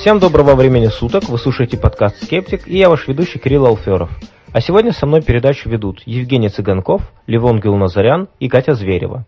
[0.00, 4.08] Всем доброго времени суток, вы слушаете подкаст «Скептик» и я ваш ведущий Кирилл Алферов.
[4.52, 9.26] А сегодня со мной передачу ведут Евгений Цыганков, Левон Гилназарян и Катя Зверева.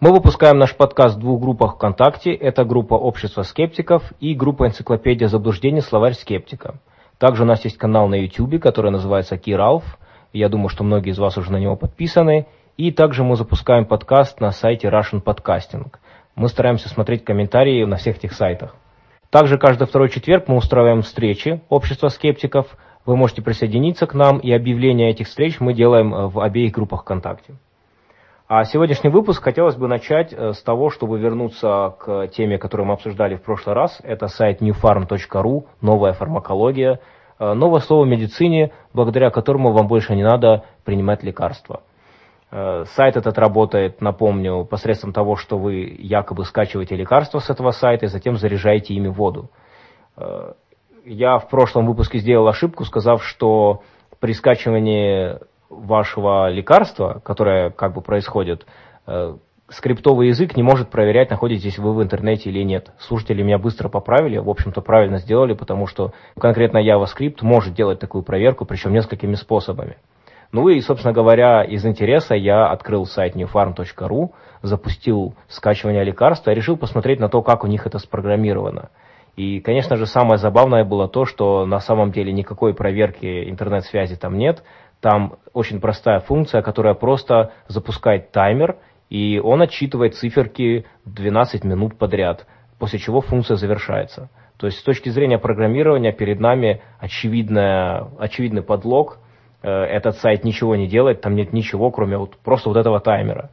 [0.00, 2.32] Мы выпускаем наш подкаст в двух группах ВКонтакте.
[2.32, 5.82] Это группа «Общество скептиков» и группа «Энциклопедия заблуждений.
[5.82, 6.80] Словарь скептика».
[7.18, 9.84] Также у нас есть канал на YouTube, который называется Киралф.
[10.32, 12.46] Я думаю, что многие из вас уже на него подписаны.
[12.78, 15.92] И также мы запускаем подкаст на сайте Russian Podcasting.
[16.36, 18.74] Мы стараемся смотреть комментарии на всех этих сайтах.
[19.30, 22.66] Также каждый второй четверг мы устраиваем встречи общества скептиков.
[23.06, 27.02] Вы можете присоединиться к нам, и объявления этих встреч мы делаем э, в обеих группах
[27.02, 27.54] ВКонтакте.
[28.48, 32.94] А сегодняшний выпуск хотелось бы начать э, с того, чтобы вернуться к теме, которую мы
[32.94, 34.00] обсуждали в прошлый раз.
[34.02, 36.98] Это сайт newfarm.ru, новая фармакология,
[37.38, 41.82] э, новое слово в медицине, благодаря которому вам больше не надо принимать лекарства.
[42.50, 48.06] Э, сайт этот работает, напомню, посредством того, что вы якобы скачиваете лекарства с этого сайта
[48.06, 49.50] и затем заряжаете ими воду.
[51.04, 53.82] Я в прошлом выпуске сделал ошибку, сказав, что
[54.18, 55.38] при скачивании
[55.70, 58.66] вашего лекарства, которое как бы происходит,
[59.06, 59.36] э,
[59.68, 62.90] скриптовый язык не может проверять, находитесь вы в интернете или нет.
[62.98, 68.24] Слушатели меня быстро поправили, в общем-то правильно сделали, потому что конкретно JavaScript может делать такую
[68.24, 69.96] проверку, причем несколькими способами.
[70.52, 74.30] Ну и, собственно говоря, из интереса я открыл сайт newfarm.ru,
[74.62, 78.90] запустил скачивание лекарства решил посмотреть на то, как у них это спрограммировано.
[79.36, 84.36] И, конечно же, самое забавное было то, что на самом деле никакой проверки интернет-связи там
[84.36, 84.62] нет,
[85.00, 88.76] там очень простая функция, которая просто запускает таймер,
[89.08, 92.46] и он отчитывает циферки 12 минут подряд,
[92.78, 94.30] после чего функция завершается.
[94.56, 99.18] То есть с точки зрения программирования перед нами очевидная, очевидный подлог.
[99.62, 103.50] Э, этот сайт ничего не делает, там нет ничего, кроме вот просто вот этого таймера.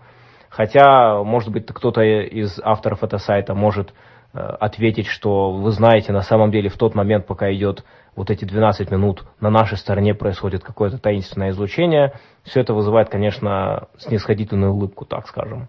[0.50, 3.94] Хотя, может быть, кто-то из авторов этого сайта может
[4.33, 7.84] э, ответить, что вы знаете, на самом деле в тот момент, пока идет
[8.16, 12.13] вот эти 12 минут на нашей стороне происходит какое-то таинственное излучение,
[12.44, 15.68] все это вызывает, конечно, снисходительную улыбку, так скажем.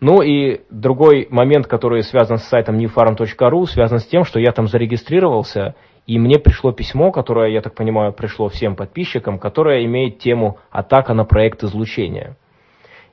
[0.00, 4.68] Ну и другой момент, который связан с сайтом newfarm.ru, связан с тем, что я там
[4.68, 5.74] зарегистрировался,
[6.08, 11.12] и мне пришло письмо, которое, я так понимаю, пришло всем подписчикам, которое имеет тему «Атака
[11.12, 12.38] на проект излучения».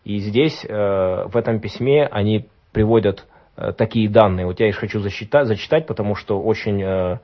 [0.06, 4.46] И здесь, э, в этом письме, они приводят э, такие данные.
[4.46, 6.82] Вот я их хочу зачитать, зачитать потому что очень...
[6.82, 7.20] Э,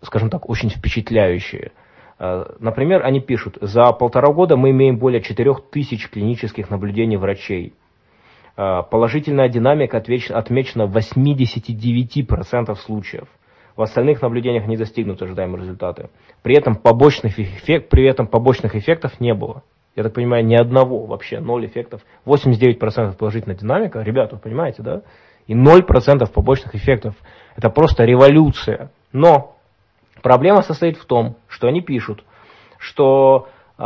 [0.00, 1.72] скажем так, очень впечатляющие.
[2.18, 7.74] Например, они пишут, за полтора года мы имеем более 4000 клинических наблюдений врачей.
[8.56, 13.28] Положительная динамика отмечена в 89% случаев.
[13.76, 16.10] В остальных наблюдениях не достигнуты ожидаемые результаты.
[16.42, 19.62] При этом побочных, эффект, при этом побочных эффектов не было.
[19.96, 22.02] Я так понимаю, ни одного вообще, ноль эффектов.
[22.26, 25.02] 89% положительная динамика, ребята, вы понимаете, да?
[25.46, 27.14] И 0% побочных эффектов.
[27.56, 28.92] Это просто революция.
[29.12, 29.56] Но
[30.22, 32.24] Проблема состоит в том, что они пишут,
[32.78, 33.48] что
[33.78, 33.82] э,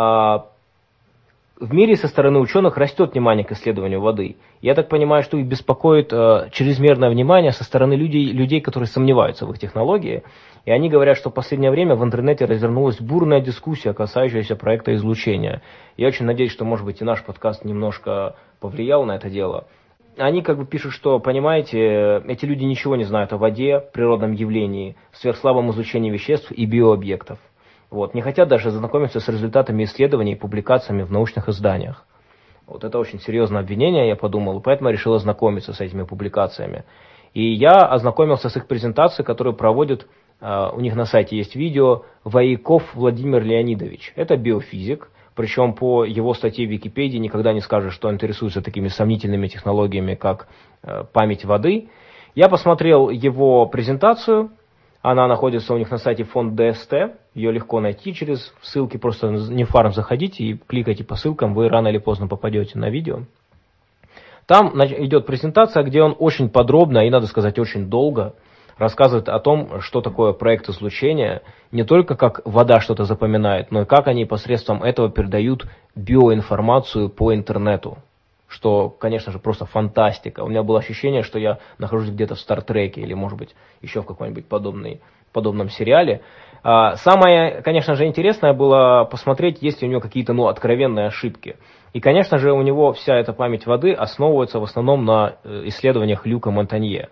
[1.58, 4.36] в мире со стороны ученых растет внимание к исследованию воды.
[4.60, 9.46] Я так понимаю, что их беспокоит э, чрезмерное внимание со стороны людей, людей, которые сомневаются
[9.46, 10.24] в их технологии.
[10.64, 15.62] И они говорят, что в последнее время в интернете развернулась бурная дискуссия, касающаяся проекта излучения.
[15.96, 19.66] Я очень надеюсь, что, может быть, и наш подкаст немножко повлиял на это дело
[20.16, 24.96] они как бы пишут, что, понимаете, эти люди ничего не знают о воде, природном явлении,
[25.12, 27.38] сверхслабом изучении веществ и биообъектов.
[27.90, 32.04] Вот, не хотят даже знакомиться с результатами исследований и публикациями в научных изданиях.
[32.66, 36.84] Вот это очень серьезное обвинение, я подумал, и поэтому решил ознакомиться с этими публикациями.
[37.34, 40.06] И я ознакомился с их презентацией, которую проводит,
[40.40, 44.12] uh, у них на сайте есть видео, Вояков Владимир Леонидович.
[44.16, 48.88] Это биофизик, причем по его статье в Википедии никогда не скажешь, что он интересуется такими
[48.88, 50.48] сомнительными технологиями, как
[50.82, 51.88] э, память воды.
[52.34, 54.50] Я посмотрел его презентацию,
[55.04, 56.94] она находится у них на сайте фонд ДСТ,
[57.34, 61.88] ее легко найти через ссылки, просто не фарм заходите и кликайте по ссылкам, вы рано
[61.88, 63.24] или поздно попадете на видео.
[64.46, 68.32] Там идет презентация, где он очень подробно и, надо сказать, очень долго
[68.78, 73.84] рассказывает о том, что такое проект излучения, не только как вода что-то запоминает, но и
[73.84, 77.98] как они посредством этого передают биоинформацию по интернету.
[78.54, 80.44] Что, конечно же, просто фантастика.
[80.44, 84.06] У меня было ощущение, что я нахожусь где-то в Стартреке или, может быть, еще в
[84.06, 85.00] каком-нибудь подобной,
[85.32, 86.22] подобном сериале.
[86.62, 91.56] А, самое, конечно же, интересное было посмотреть, есть ли у него какие-то ну, откровенные ошибки.
[91.94, 96.24] И, конечно же, у него вся эта память воды основывается в основном на э, исследованиях
[96.24, 97.08] Люка Монтанье.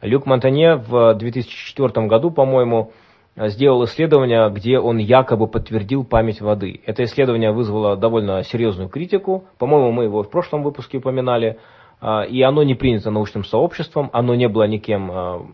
[0.00, 2.92] Люк Монтанье в 2004 году, по-моему,
[3.36, 6.80] сделал исследование, где он якобы подтвердил память воды.
[6.86, 9.44] Это исследование вызвало довольно серьезную критику.
[9.58, 11.58] По-моему, мы его в прошлом выпуске упоминали.
[12.00, 15.46] а, и оно не принято научным сообществом, оно не было никем а,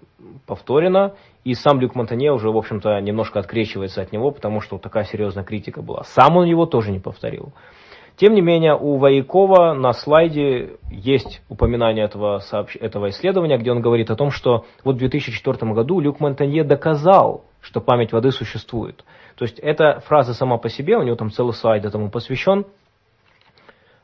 [0.47, 1.15] повторено,
[1.45, 5.45] и сам Люк Монтанье уже, в общем-то, немножко открещивается от него, потому что такая серьезная
[5.45, 6.05] критика была.
[6.05, 7.53] Сам он его тоже не повторил.
[8.17, 12.77] Тем не менее, у Воякова на слайде есть упоминание этого, сообщ...
[12.77, 17.45] этого исследования, где он говорит о том, что вот в 2004 году Люк Монтанье доказал,
[17.63, 19.05] что память воды существует.
[19.37, 22.67] То есть эта фраза сама по себе, у него там целый слайд этому посвящен,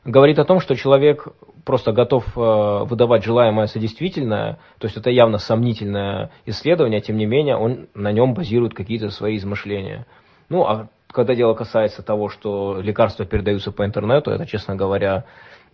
[0.05, 1.27] говорит о том, что человек
[1.65, 7.25] просто готов э, выдавать желаемое за действительное, то есть это явно сомнительное исследование, тем не
[7.25, 10.07] менее он на нем базирует какие-то свои измышления.
[10.47, 15.25] Ну, а когда дело касается того, что лекарства передаются по интернету, это, честно говоря,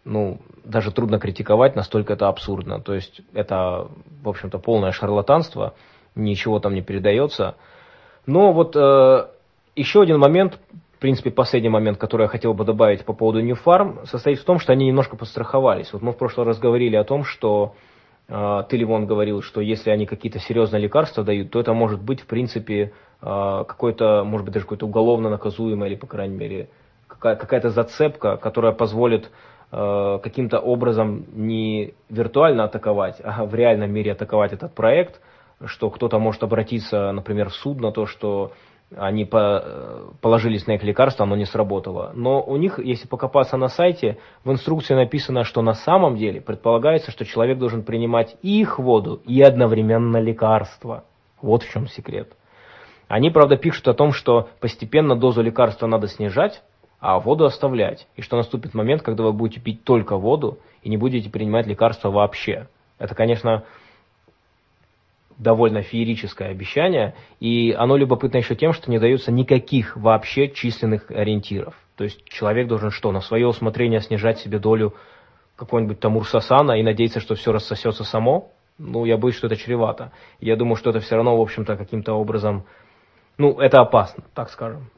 [0.06, 2.80] ну, даже трудно критиковать, настолько это абсурдно.
[2.82, 3.90] То есть это,
[4.22, 5.76] в общем-то, полное шарлатанство,
[6.16, 7.56] ничего там не передается.
[8.26, 9.28] Но вот э,
[9.76, 10.60] еще один момент,
[10.96, 14.46] в принципе, последний момент, который я хотел бы добавить по поводу New Farm, состоит в
[14.46, 15.94] том, что они немножко подстраховались.
[15.94, 17.76] Вот мы в прошлый раз говорили о том, что
[18.28, 22.22] э, ты, Ливон, говорил, что если они какие-то серьезные лекарства дают, то это может быть,
[22.22, 26.70] в принципе, э, какой-то, может быть, даже какой-то уголовно наказуемый или, по крайней мере,
[27.08, 29.30] какая-то зацепка, которая позволит
[29.72, 35.22] э, каким-то образом не виртуально атаковать, а в реальном мире атаковать этот проект,
[35.66, 38.54] что кто-то может обратиться, например, в суд на то, что
[38.96, 42.12] они по, положились на их лекарство, оно не сработало.
[42.14, 47.12] Но у них, если покопаться на сайте, в инструкции написано, что на самом деле предполагается,
[47.12, 51.04] что человек должен принимать и их воду, и одновременно лекарства.
[51.42, 52.34] Вот в чем секрет.
[53.08, 56.64] Они, правда, пишут о том, что постепенно дозу лекарства надо снижать,
[57.00, 58.08] а воду оставлять.
[58.16, 62.10] И что наступит момент, когда вы будете пить только воду и не будете принимать лекарства
[62.10, 62.68] вообще.
[62.98, 63.64] Это, конечно,
[65.38, 71.76] довольно феерическое обещание, и оно любопытно еще тем, что не дается никаких вообще численных ориентиров.
[71.96, 74.94] То есть человек должен что, на свое усмотрение снижать себе долю
[75.56, 78.52] какого-нибудь там урсасана и надеяться, что все рассосется само?
[78.78, 80.12] Ну, я боюсь, что это чревато.
[80.40, 82.66] Я думаю, что это все равно, в общем-то, каким-то образом,
[83.38, 84.90] ну, это опасно, так скажем.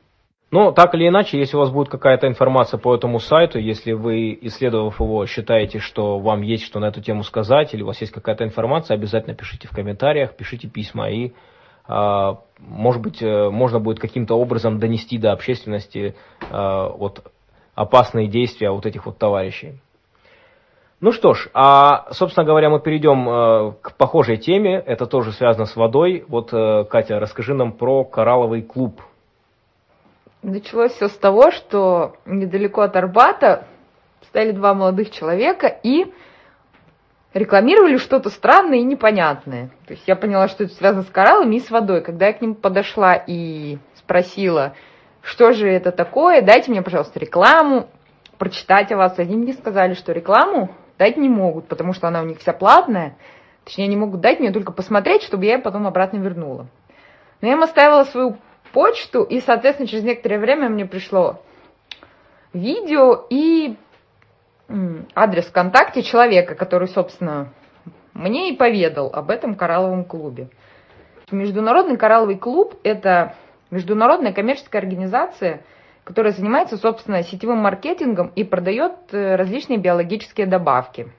[0.50, 4.38] Но так или иначе, если у вас будет какая-то информация по этому сайту, если вы,
[4.42, 8.14] исследовав его, считаете, что вам есть что на эту тему сказать, или у вас есть
[8.14, 11.34] какая-то информация, обязательно пишите в комментариях, пишите письма, и,
[11.86, 16.16] а, может быть, э, можно будет каким-то образом донести до общественности
[16.50, 17.30] а, вот,
[17.76, 19.82] опасные действия вот этих вот товарищей.
[21.00, 25.66] Ну что ж, а, собственно говоря, мы перейдем э, к похожей теме, это тоже связано
[25.66, 26.26] с водой.
[26.28, 29.02] Вот, э, Катя, расскажи нам про коралловый клуб.
[30.48, 33.68] Началось все с того, что недалеко от Арбата
[34.30, 36.14] стояли два молодых человека и
[37.34, 39.72] рекламировали что-то странное и непонятное.
[39.86, 42.02] То есть я поняла, что это связано с кораллами и с водой.
[42.02, 44.74] Когда я к ним подошла и спросила,
[45.22, 47.90] что же это такое, дайте мне, пожалуйста, рекламу,
[48.38, 49.20] прочитать о вас.
[49.20, 53.18] Они мне сказали, что рекламу дать не могут, потому что она у них вся платная.
[53.66, 56.68] Точнее, они могут дать мне только посмотреть, чтобы я ее потом обратно вернула.
[57.42, 58.38] Но я им оставила свою
[58.72, 61.42] почту, и, соответственно, через некоторое время мне пришло
[62.54, 63.76] видео и
[65.16, 67.54] адрес ВКонтакте человека, который, собственно,
[68.14, 70.50] мне и поведал об этом коралловом клубе.
[71.32, 73.36] Международный коралловый клуб– это
[73.70, 75.62] международная коммерческая организация,
[76.04, 81.12] которая занимается, собственно, сетевым маркетингом и продает э, различные биологические добавки.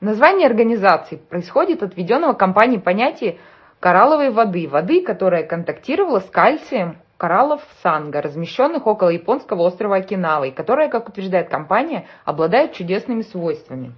[0.00, 3.38] Название организации происходит от введенного компанией понятия
[3.80, 10.50] коралловой воды, воды, которая контактировала с кальцием кораллов санга, размещенных около японского острова Окинава, и
[10.50, 13.92] которая, как утверждает компания, обладает чудесными свойствами.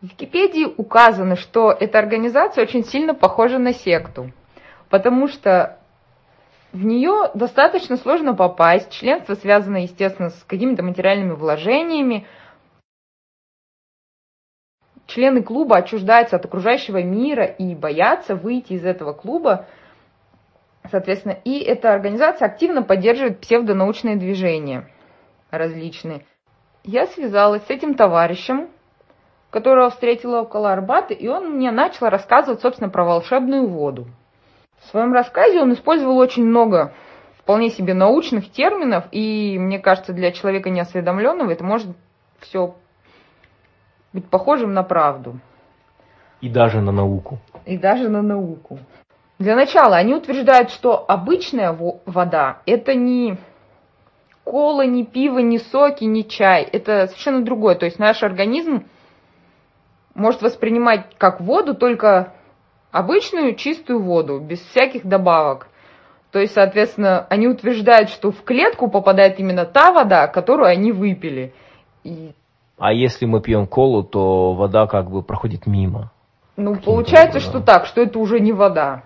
[0.00, 4.32] В Википедии указано, что эта организация очень сильно похожа на секту,
[4.90, 5.78] потому что
[6.72, 12.26] в нее достаточно сложно попасть, членство связано, естественно, с какими-то материальными вложениями,
[15.06, 19.66] члены клуба отчуждаются от окружающего мира и боятся выйти из этого клуба,
[20.90, 24.88] соответственно, и эта организация активно поддерживает псевдонаучные движения
[25.50, 26.24] различные.
[26.84, 28.68] Я связалась с этим товарищем,
[29.50, 34.06] которого встретила около Арбата, и он мне начал рассказывать, собственно, про волшебную воду.
[34.80, 36.92] В своем рассказе он использовал очень много
[37.38, 41.88] вполне себе научных терминов, и мне кажется, для человека неосведомленного это может
[42.40, 42.74] все
[44.14, 45.38] быть похожим на правду.
[46.40, 47.38] И даже на науку.
[47.66, 48.78] И даже на науку.
[49.38, 53.36] Для начала, они утверждают, что обычная вода– это не
[54.44, 56.62] кола, не пиво, не соки, не чай.
[56.62, 57.74] Это совершенно другое.
[57.74, 58.84] То есть наш организм
[60.14, 62.34] может воспринимать как воду только
[62.92, 65.66] обычную чистую воду, без всяких добавок.
[66.30, 71.52] То есть, соответственно, они утверждают, что в клетку попадает именно та вода, которую они выпили.
[72.04, 72.34] И
[72.78, 76.10] А если мы пьем колу, то вода как бы проходит мимо.
[76.56, 79.04] Ну, получается, что так, что это уже не вода.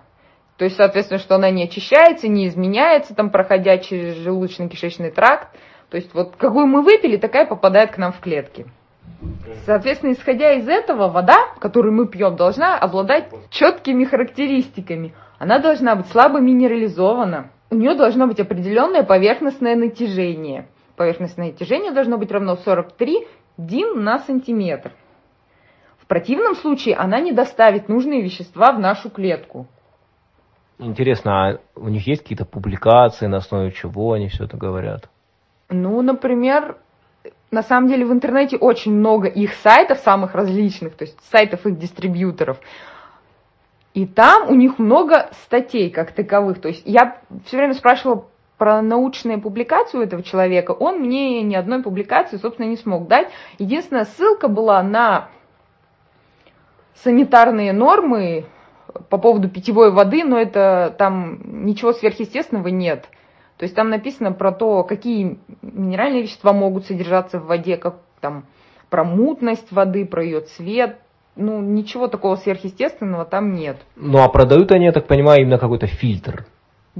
[0.57, 5.55] То есть, соответственно, что она не очищается, не изменяется, там, проходя через желудочно-кишечный тракт.
[5.89, 8.65] То есть, вот какую мы выпили, такая попадает к нам в клетки.
[9.65, 15.13] Соответственно, исходя из этого, вода, которую мы пьем, должна обладать четкими характеристиками.
[15.37, 17.51] Она должна быть слабо минерализована.
[17.71, 20.67] У нее должно быть определенное поверхностное натяжение.
[20.95, 23.27] Поверхностное натяжение должно быть равно 43
[23.59, 24.91] дин на сантиметр.
[25.97, 29.67] В противном случае она не доставит нужные вещества в нашу клетку.
[30.79, 35.09] Интересно, а у них есть какие-то публикации, на основе чего они все это говорят?
[35.69, 36.77] Ну, например,
[37.51, 41.77] на самом деле в интернете очень много их сайтов, самых различных, то есть сайтов их
[41.77, 42.59] дистрибьюторов.
[43.93, 46.61] И там у них много статей как таковых.
[46.61, 48.25] То есть я все время спрашивала
[48.59, 50.71] про научные публикации у этого человека.
[50.71, 53.29] Он мне ни одной публикации, собственно, не смог дать.
[53.57, 55.29] Единственная ссылка была на
[56.95, 58.45] санитарные нормы
[59.09, 63.07] по поводу питьевой воды, но это там ничего сверхъестественного нет.
[63.57, 68.45] То есть там написано про то, какие минеральные вещества могут содержаться в воде, как там
[68.89, 70.97] про мутность воды, про ее цвет.
[71.35, 73.77] Ну, ничего такого сверхъестественного там нет.
[73.95, 76.45] Ну, а продают они, я так понимаю, именно какой-то фильтр.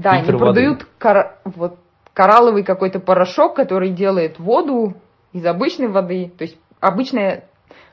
[0.00, 0.38] Да, они воды.
[0.38, 1.36] продают кор...
[1.44, 1.78] вот,
[2.14, 4.94] коралловый какой-то порошок, который делает воду
[5.32, 6.32] из обычной воды.
[6.36, 7.44] То есть обычная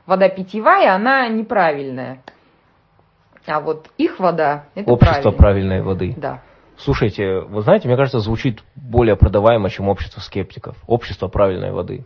[0.06, 2.22] вода питьевая, она неправильная.
[3.46, 6.14] А вот их вода это Общество правильной воды.
[6.18, 6.42] Да.
[6.78, 10.76] Слушайте, вы знаете, мне кажется, звучит более продаваемо, чем общество скептиков.
[10.86, 12.06] Общество правильной воды.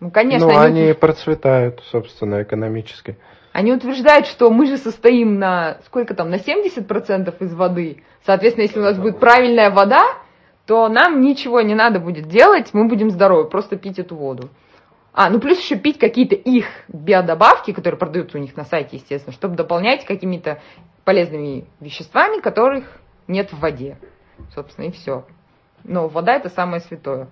[0.00, 0.48] Ну, конечно.
[0.48, 3.16] Ну, они, они процветают, собственно, экономически.
[3.54, 8.02] Они утверждают, что мы же состоим на, сколько там, на 70% из воды.
[8.26, 10.02] Соответственно, если у нас будет правильная вода,
[10.66, 14.48] то нам ничего не надо будет делать, мы будем здоровы, просто пить эту воду.
[15.12, 19.32] А, ну плюс еще пить какие-то их биодобавки, которые продаются у них на сайте, естественно,
[19.32, 20.60] чтобы дополнять какими-то
[21.04, 22.84] полезными веществами, которых
[23.28, 23.98] нет в воде.
[24.52, 25.24] Собственно, и все.
[25.84, 27.28] Но вода это самое святое.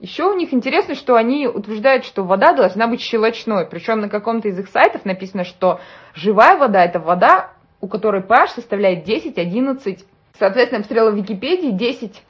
[0.00, 3.66] Еще у них интересно, что они утверждают, что вода должна быть щелочной.
[3.66, 5.80] Причем на каком-то из их сайтов написано, что
[6.14, 10.00] живая вода это вода, у которой pH составляет 10-11.
[10.38, 12.22] Соответственно, я посмотрела в Википедии 10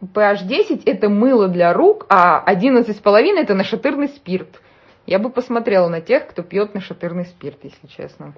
[0.00, 4.60] pH 10 это мыло для рук, а 11,5 это нашатырный спирт.
[5.06, 8.34] Я бы посмотрела на тех, кто пьет нашатырный спирт, если честно.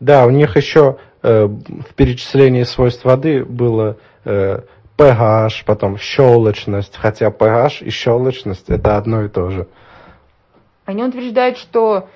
[0.00, 4.60] Да, у них еще э, в перечислении свойств воды было э,
[4.96, 9.68] pH, потом щелочность, хотя pH и щелочность это одно и то же.
[10.84, 12.08] Они утверждают, что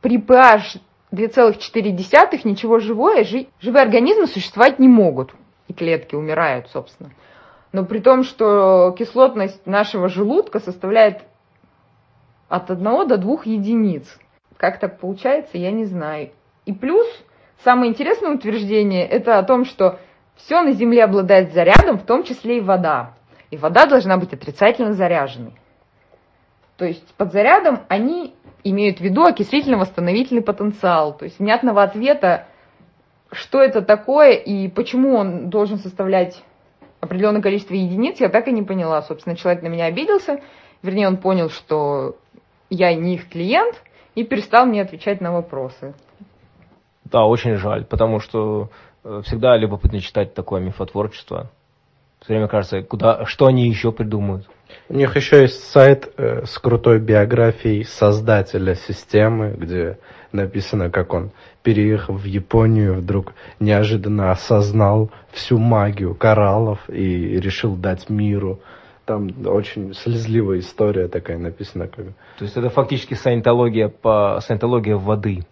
[0.00, 0.80] при pH
[1.12, 5.34] 2,4 ничего живое, живые организмы существовать не могут.
[5.68, 7.10] И клетки умирают, собственно
[7.76, 11.24] но при том, что кислотность нашего желудка составляет
[12.48, 14.18] от 1 до 2 единиц.
[14.56, 16.30] Как так получается, я не знаю.
[16.64, 17.06] И плюс,
[17.64, 19.98] самое интересное утверждение, это о том, что
[20.36, 23.14] все на Земле обладает зарядом, в том числе и вода.
[23.50, 25.54] И вода должна быть отрицательно заряженной.
[26.76, 31.16] То есть под зарядом они имеют в виду окислительно-восстановительный потенциал.
[31.16, 32.46] То есть внятного ответа,
[33.32, 36.42] что это такое и почему он должен составлять
[37.00, 39.02] определенное количество единиц, я так и не поняла.
[39.02, 40.40] Собственно, человек на меня обиделся,
[40.82, 42.16] вернее, он понял, что
[42.68, 43.82] я не их клиент,
[44.14, 45.94] и перестал мне отвечать на вопросы.
[47.04, 48.70] Да, очень жаль, потому что
[49.24, 51.50] всегда любопытно читать такое мифотворчество.
[52.20, 54.48] Все время кажется, куда, что они еще придумают.
[54.88, 59.98] У них еще есть сайт э, с крутой биографией создателя системы, где
[60.32, 61.30] написано, как он,
[61.62, 68.60] переехав в Японию, вдруг неожиданно осознал всю магию кораллов и решил дать миру.
[69.04, 71.86] Там очень слезливая история такая написана.
[71.86, 72.06] Как...
[72.38, 75.44] То есть это фактически саентология по саентология воды.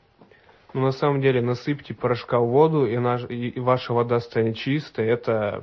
[0.75, 5.07] Ну, на самом деле, насыпьте порошка в воду, и, наш, и ваша вода станет чистой.
[5.07, 5.63] Это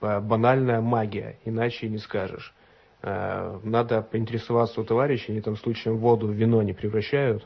[0.00, 2.54] э, банальная магия, иначе не скажешь.
[3.02, 7.44] Э, надо поинтересоваться у товарищей, они там случаем воду в вино не превращают.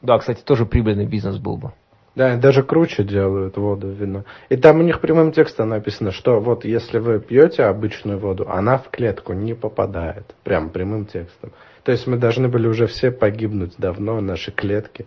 [0.00, 1.72] Да, кстати, тоже прибыльный бизнес был бы.
[2.14, 4.24] Да, даже круче делают воду в вино.
[4.48, 8.78] И там у них прямым текстом написано, что вот если вы пьете обычную воду, она
[8.78, 10.36] в клетку не попадает.
[10.44, 11.50] Прям прямым текстом.
[11.82, 15.06] То есть мы должны были уже все погибнуть давно, наши клетки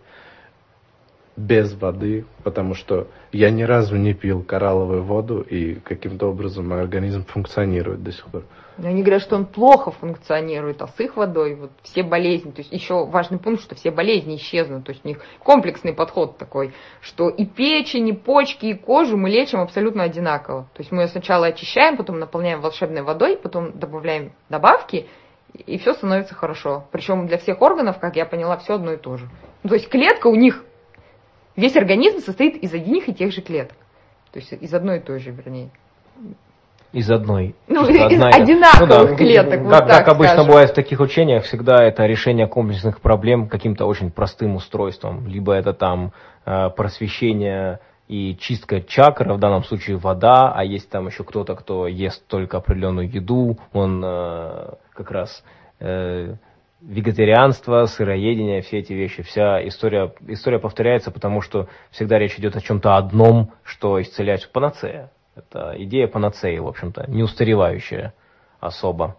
[1.36, 6.82] без воды, потому что я ни разу не пил коралловую воду, и каким-то образом мой
[6.82, 8.44] организм функционирует до сих пор.
[8.78, 12.72] Они говорят, что он плохо функционирует, а с их водой вот все болезни, то есть
[12.72, 17.30] еще важный пункт, что все болезни исчезнут, то есть у них комплексный подход такой, что
[17.30, 20.68] и печень, и почки, и кожу мы лечим абсолютно одинаково.
[20.74, 25.08] То есть мы ее сначала очищаем, потом наполняем волшебной водой, потом добавляем добавки,
[25.54, 26.86] и все становится хорошо.
[26.92, 29.30] Причем для всех органов, как я поняла, все одно и то же.
[29.62, 30.64] Ну, то есть клетка у них,
[31.56, 33.78] весь организм состоит из одних и тех же клеток.
[34.32, 35.70] То есть из одной и той же, вернее.
[36.92, 37.56] Из одной.
[37.68, 39.16] Ну, из одна- одинаковых ну да.
[39.16, 40.48] клеток, вот Как, так как обычно скажем.
[40.48, 45.28] бывает в таких учениях, всегда это решение комплексных проблем каким-то очень простым устройством.
[45.28, 46.14] Либо это там
[46.46, 51.88] э, просвещение и чистка чакр, в данном случае вода, а есть там еще кто-то, кто
[51.88, 55.44] ест только определенную еду, он э, как раз
[55.80, 56.36] э,
[56.86, 62.62] вегетарианство, сыроедение, все эти вещи, вся история, история повторяется, потому что всегда речь идет о
[62.62, 65.12] чем-то одном, что исцеляет панацея.
[65.36, 68.14] Это идея панацеи, в общем-то, не устаревающая
[68.60, 69.18] особо.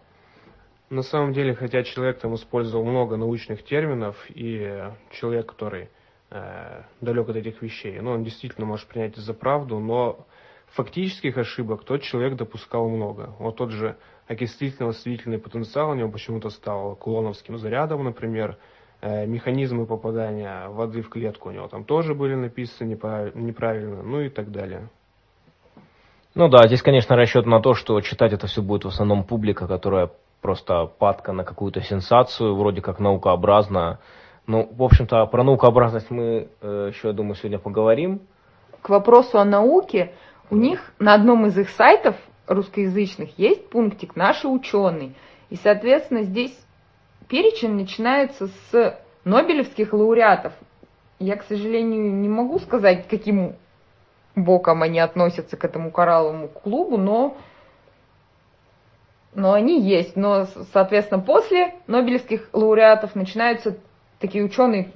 [0.90, 5.88] На самом деле, хотя человек там использовал много научных терминов, и человек, который
[6.30, 10.26] э, далек от этих вещей, ну, он действительно может принять это за правду, но
[10.66, 13.34] фактических ошибок тот человек допускал много.
[13.38, 13.96] Вот тот же
[14.28, 18.58] окислительно-восстановительный потенциал у него почему-то стал кулоновским зарядом, например,
[19.06, 24.22] Э, механизмы попадания воды в клетку у него там тоже были написаны неправ- неправильно, ну
[24.22, 24.88] и так далее.
[26.34, 29.66] Ну да, здесь, конечно, расчет на то, что читать это все будет в основном публика,
[29.68, 33.98] которая просто падка на какую-то сенсацию, вроде как наукообразно.
[34.46, 38.22] Ну, в общем-то, про наукообразность мы э, еще, я думаю, сегодня поговорим.
[38.80, 40.14] К вопросу о науке,
[40.48, 45.14] у них на одном из их сайтов русскоязычных есть пунктик «Наши ученые».
[45.50, 46.56] И, соответственно, здесь
[47.28, 50.52] перечень начинается с нобелевских лауреатов.
[51.18, 53.54] Я, к сожалению, не могу сказать, каким
[54.34, 57.36] боком они относятся к этому коралловому клубу, но,
[59.34, 60.16] но они есть.
[60.16, 63.78] Но, соответственно, после нобелевских лауреатов начинаются
[64.18, 64.90] такие ученые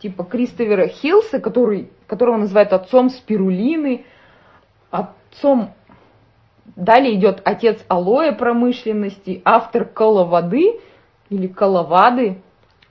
[0.00, 4.04] типа Кристофера Хилса, который, которого называют отцом спирулины,
[4.90, 5.74] отцом
[6.76, 10.80] Далее идет отец алоэ промышленности, автор коловоды
[11.30, 12.42] или коловады,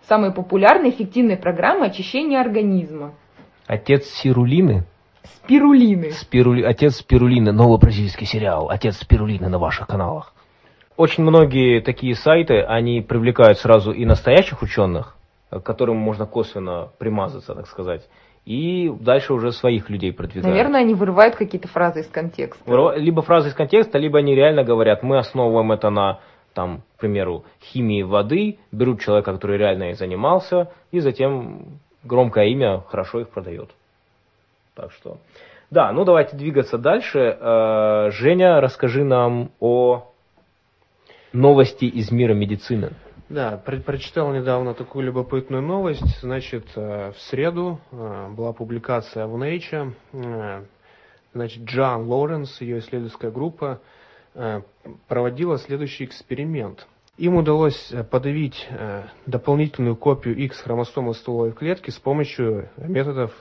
[0.07, 3.13] самой популярной эффективной программы очищения организма.
[3.65, 4.85] Отец Сирулины.
[5.23, 6.11] Спирулины.
[6.11, 6.63] Спирули...
[6.63, 7.51] Отец Спирулины.
[7.51, 8.69] Новый бразильский сериал.
[8.69, 10.33] Отец Спирулины на ваших каналах.
[10.95, 15.15] Очень многие такие сайты, они привлекают сразу и настоящих ученых,
[15.51, 18.07] к которым можно косвенно примазаться, так сказать,
[18.47, 20.47] и дальше уже своих людей продвигают.
[20.47, 22.63] Наверное, они вырывают какие-то фразы из контекста.
[22.95, 26.21] Либо фразы из контекста, либо они реально говорят, мы основываем это на,
[26.53, 32.83] там, к примеру, химии воды, берут человека, который реально ей занимался, и затем громкое имя
[32.87, 33.69] хорошо их продает.
[34.75, 35.17] Так что,
[35.69, 37.37] да, ну давайте двигаться дальше.
[37.37, 40.05] Э, Женя, расскажи нам о
[41.33, 42.91] новости из мира медицины.
[43.29, 46.21] Да, про- прочитал недавно такую любопытную новость.
[46.21, 49.93] Значит, э, в среду э, была публикация в Nature.
[50.13, 50.63] Э,
[51.33, 53.79] Значит, Джан Лоренс, ее исследовательская группа,
[55.07, 56.87] проводила следующий эксперимент.
[57.17, 58.67] Им удалось подавить
[59.27, 63.33] дополнительную копию X хромосомы стволовой клетки с помощью методов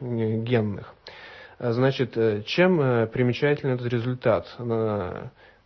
[0.00, 0.94] генных.
[1.58, 2.78] Значит, чем
[3.08, 4.46] примечателен этот результат?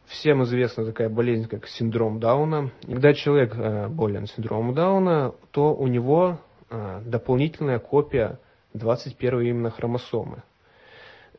[0.06, 2.70] Всем известна такая болезнь, как синдром Дауна.
[2.86, 6.38] Когда человек э, болен синдромом Дауна, то у него
[6.70, 8.38] э, дополнительная копия
[8.74, 10.42] 21 именно хромосомы.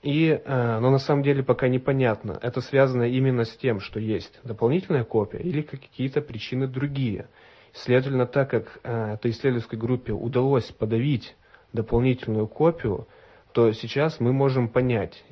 [0.01, 4.39] И, э, но на самом деле пока непонятно, это связано именно с тем, что есть
[4.43, 7.27] дополнительная копия или какие-то причины другие.
[7.73, 11.35] Следовательно, так как этой исследовательской группе удалось подавить
[11.73, 13.07] дополнительную копию,
[13.51, 15.23] то сейчас мы можем понять,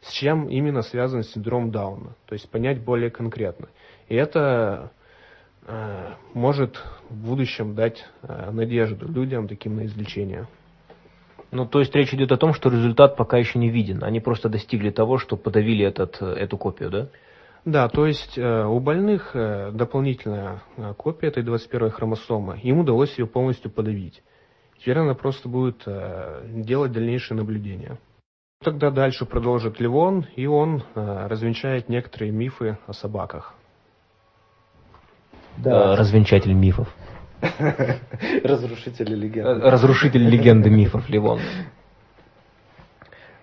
[0.00, 3.68] с чем именно связан синдром Дауна, то есть понять более конкретно.
[4.08, 4.92] И это
[5.66, 10.46] э, может в будущем дать э, надежду людям таким на излечение.
[11.50, 14.02] Ну, то есть речь идет о том, что результат пока еще не виден.
[14.02, 17.08] Они просто достигли того, что подавили этот, э, эту копию, да?
[17.64, 23.18] Да, то есть э, у больных э, дополнительная э, копия этой 21 хромосомы, им удалось
[23.18, 24.22] ее полностью подавить.
[24.78, 27.98] Теперь она просто будет э, делать дальнейшие наблюдения.
[28.66, 33.54] Тогда дальше продолжит Ливон, и он э, развенчает некоторые мифы о собаках.
[35.64, 36.92] Э, Развенчатель мифов.
[38.42, 39.46] Разрушители легенд.
[39.46, 41.38] Э, Разрушитель легенды мифов Ливон.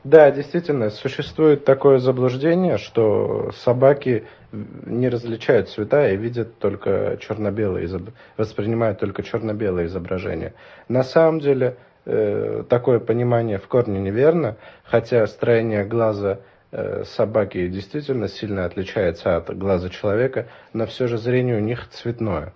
[0.04, 7.88] Да, действительно, существует такое заблуждение, что собаки не различают цвета и видят только черно-белые,
[8.36, 10.54] воспринимают только черно-белые изображения.
[10.90, 16.39] На самом деле такое понимание в корне неверно, хотя строение глаза
[16.72, 22.54] э, собаки действительно сильно отличается от глаза человека, но все же зрение у них цветное.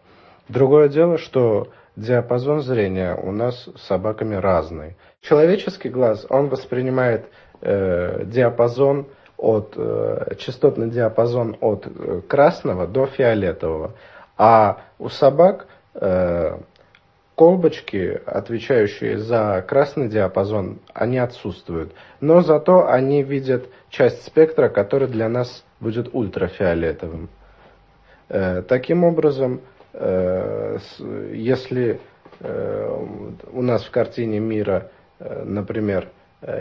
[0.50, 4.96] Другое дело, что диапазон зрения у нас с собаками разный.
[5.22, 7.26] Человеческий глаз, он воспринимает
[7.62, 9.08] э, диапазон
[9.38, 13.94] от, э, частотный диапазон от э, красного до фиолетового.
[14.38, 16.58] А у собак э,
[17.38, 21.94] колбочки, отвечающие за красный диапазон, они отсутствуют.
[22.20, 27.30] Но зато они видят часть спектра, который для нас будет ультрафиолетовым.
[28.30, 29.62] Э, таким образом,
[29.94, 30.80] э,
[31.32, 32.00] если
[32.40, 33.06] э,
[33.54, 36.10] у нас в картине мира, например,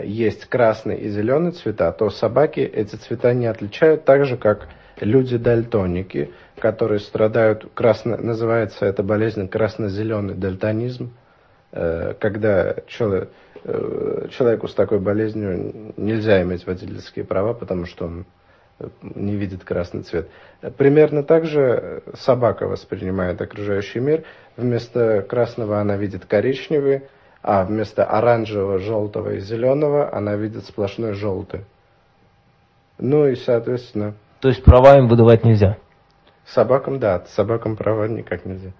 [0.03, 4.67] есть красный и зеленый цвета, то собаки эти цвета не отличают так же, как
[4.99, 11.11] люди-дальтоники, которые страдают, красно, называется эта болезнь красно-зеленый дальтонизм,
[11.71, 13.29] когда человек,
[13.63, 18.25] человеку с такой болезнью нельзя иметь водительские права, потому что он
[19.01, 20.29] не видит красный цвет.
[20.77, 24.23] Примерно так же собака воспринимает окружающий мир.
[24.55, 27.03] Вместо красного она видит коричневый,
[27.41, 31.61] а вместо оранжевого, желтого и зеленого она видит сплошной желтый.
[32.99, 34.13] Ну и, соответственно...
[34.41, 35.77] То есть права им выдавать нельзя?
[36.47, 38.71] Собакам, да, собакам права никак нельзя.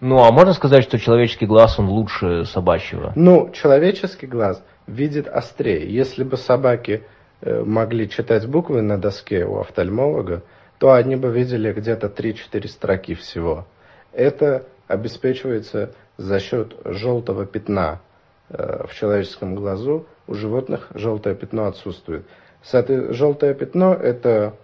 [0.00, 3.12] Ну, а можно сказать, что человеческий глаз, он лучше собачьего?
[3.14, 5.90] Ну, человеческий глаз видит острее.
[5.90, 7.04] Если бы собаки
[7.42, 10.42] Э, могли читать буквы на доске у офтальмолога,
[10.78, 13.66] то они бы видели где-то 3-4 строки всего.
[14.12, 18.00] Это обеспечивается за счет желтого пятна
[18.48, 20.06] э, в человеческом глазу.
[20.26, 22.26] У животных желтое пятно отсутствует.
[22.62, 24.54] Желтое пятно– это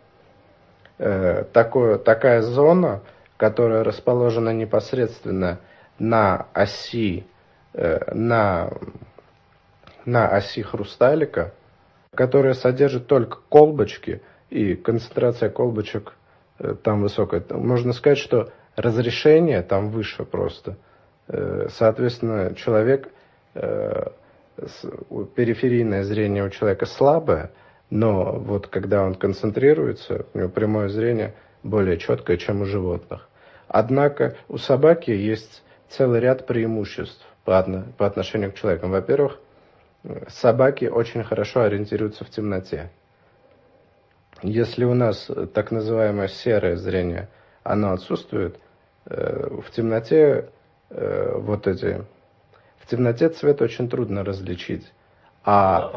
[1.52, 3.00] такое, такая зона,
[3.36, 5.58] которая расположена непосредственно
[5.98, 7.26] на оси,
[7.74, 8.70] на,
[10.04, 11.52] на оси хрусталика–
[12.14, 16.14] которая содержит только колбочки, и концентрация колбочек
[16.58, 17.42] э, там высокая.
[17.50, 20.76] Можно сказать, что разрешение там выше просто.
[21.28, 23.08] Э, соответственно, человек,
[23.54, 24.08] э,
[25.34, 27.50] периферийное зрение у человека слабое,
[27.92, 33.28] но вот когда он концентрируется, у него прямое зрение более четкое, чем у животных.
[33.68, 38.88] Однако у собаки есть целый ряд преимуществ по, отношению к человеку.
[38.88, 39.38] Во-первых,
[40.28, 42.90] собаки очень хорошо ориентируются в темноте.
[44.40, 47.28] Если у нас так называемое серое зрение,
[47.62, 48.58] оно отсутствует,
[49.04, 50.48] э, в темноте
[50.88, 52.02] э, вот эти,
[52.78, 54.90] в темноте цвет очень трудно различить.
[55.44, 55.92] А,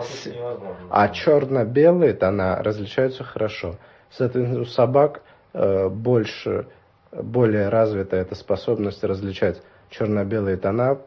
[0.90, 3.76] а черно-белые тона различаются хорошо.
[4.10, 5.22] Соответственно, у собак
[5.54, 6.68] э, больше,
[7.12, 11.00] более развита эта способность различать черно-белые тона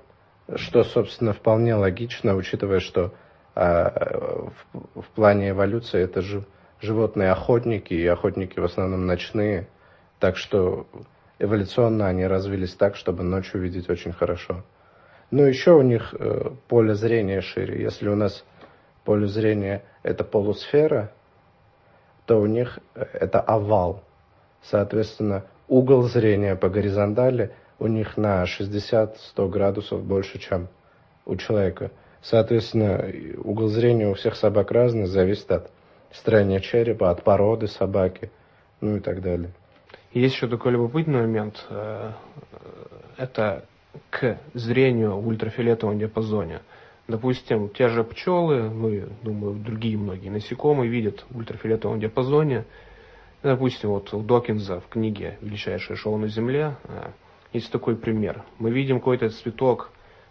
[0.56, 3.12] что, собственно, вполне логично, учитывая, что
[3.54, 6.44] а, в, в плане эволюции это же
[6.80, 9.68] животные охотники, и охотники в основном ночные,
[10.18, 10.86] так что
[11.38, 14.64] эволюционно они развились так, чтобы ночью видеть очень хорошо.
[15.30, 17.82] Но еще у них э, поле зрения шире.
[17.82, 18.44] Если у нас
[19.04, 21.12] поле зрения это полусфера,
[22.26, 24.02] то у них э, это овал.
[24.62, 30.68] Соответственно, угол зрения по горизонтали– у них на 60-100 градусов больше, чем
[31.24, 31.90] у человека.
[32.22, 33.04] Соответственно,
[33.44, 35.70] угол зрения у всех собак разный, зависит от
[36.10, 38.30] строения черепа, от породы собаки,
[38.80, 39.52] ну и так далее.
[40.12, 41.64] Есть еще такой любопытный момент.
[41.68, 42.12] Э,
[43.16, 43.64] это
[44.10, 46.60] к зрению в ультрафиолетовом диапазоне.
[47.06, 52.64] Допустим, те же пчелы, ну и, думаю, другие многие насекомые видят в ультрафиолетовом диапазоне.
[53.42, 57.10] Допустим, вот у Докинза в книге «Величайшее шоу на Земле» э,
[57.52, 58.42] есть такой пример.
[58.58, 59.90] Мы видим какой-то цветок,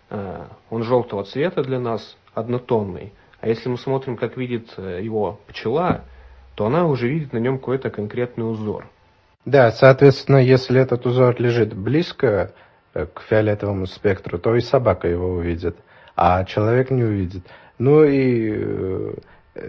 [0.09, 3.11] э, он желтого цвета для нас, однотонный.
[3.39, 6.03] А если мы смотрим, как видит э, его пчела,
[6.55, 8.87] то она уже видит на нем какой-то конкретный узор.
[9.45, 12.53] Да, соответственно, если этот узор лежит близко
[13.05, 15.77] к фиолетовому спектру, то и собака его увидит,
[16.15, 17.43] а человек не увидит.
[17.77, 19.13] Ну и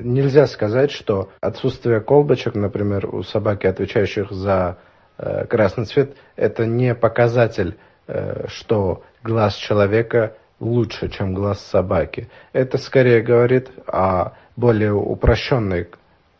[0.00, 4.78] нельзя сказать, что отсутствие колбочек, например, у собаки, отвечающих за
[5.18, 12.28] Э, красный цвет– это не показатель, э, что глаз человека лучше, чем глаз собаки.
[12.52, 15.88] Это скорее говорит о более упрощенной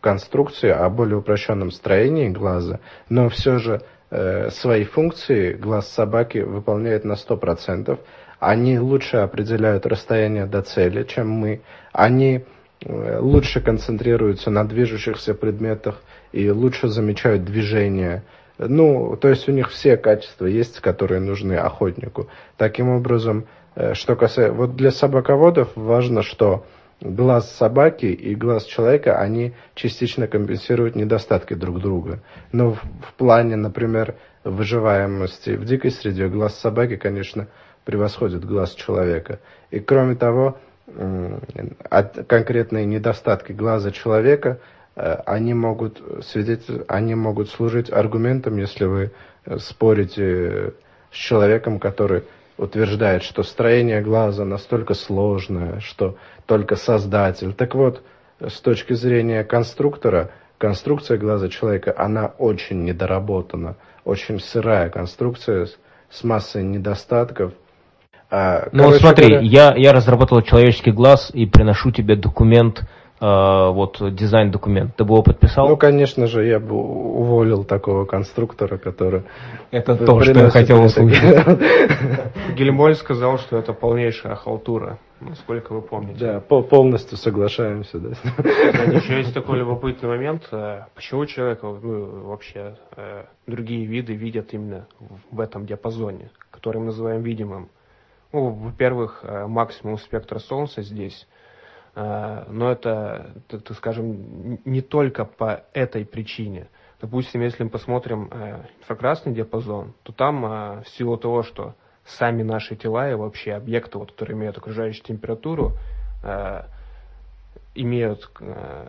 [0.01, 7.05] конструкции, о более упрощенном строении глаза, но все же э, свои функции глаз собаки выполняет
[7.05, 7.99] на 100%.
[8.41, 11.61] Они лучше определяют расстояние до цели, чем мы.
[11.93, 12.45] Они
[12.87, 16.01] лучше концентрируются на движущихся предметах
[16.33, 18.23] и лучше замечают движение
[18.59, 22.29] ну, то есть у них все качества есть, которые нужны охотнику.
[22.57, 24.53] Таким образом, э, что касается...
[24.53, 26.67] Вот для собаководов важно, что
[27.01, 32.21] глаз собаки и глаз человека, они частично компенсируют недостатки друг друга.
[32.53, 37.49] Но в, в плане, например, выживаемости в дикой среде глаз собаки, конечно,
[37.85, 39.41] превосходит глаз человека.
[39.71, 40.59] И кроме того,
[42.27, 44.59] конкретные недостатки глаза человека–
[44.99, 49.13] Э, они могут, свидетель, они могут служить аргументом, если вы
[49.59, 50.73] спорить с
[51.13, 52.25] человеком, который
[52.59, 56.17] утверждает, что строение глаза настолько сложное, что
[56.47, 57.55] только создатель.
[57.55, 58.03] Так вот,
[58.41, 65.69] с точки зрения конструктора, конструкция глаза человека, она очень недоработана, очень сырая конструкция
[66.11, 67.53] с, массой недостатков.
[68.31, 69.47] А, ну смотри, говоря...
[69.47, 72.83] я, я разработал человеческий глаз и приношу тебе документ,
[73.21, 74.95] вот дизайн документ.
[74.97, 75.69] Ты бы его подписал?
[75.69, 79.25] Ну, конечно же, я бы уволил такого конструктора, который...
[79.71, 81.59] Это то, что я хотел услышать.
[82.57, 86.19] Гельмоль сказал, что это полнейшая халтура, насколько вы помните.
[86.19, 87.99] Да, полностью соглашаемся.
[87.99, 88.09] Да.
[88.93, 90.49] Еще есть такой любопытный момент.
[90.53, 94.87] Э, почему человек, ну, вообще, э, другие виды видят именно
[95.31, 97.69] в этом диапазоне, который мы называем видимым?
[98.33, 101.27] Ну, во-первых, э, максимум спектра Солнца здесь,
[101.95, 106.69] но это, так, скажем, не только по этой причине–
[107.01, 111.75] Допустим, если мы посмотрим э, инфракрасный диапазон, то там э, в силу того, что
[112.05, 115.75] сами наши тела и вообще объекты, вот, которые имеют окружающую температуру,
[116.25, 116.63] э,
[117.77, 118.89] имеют э,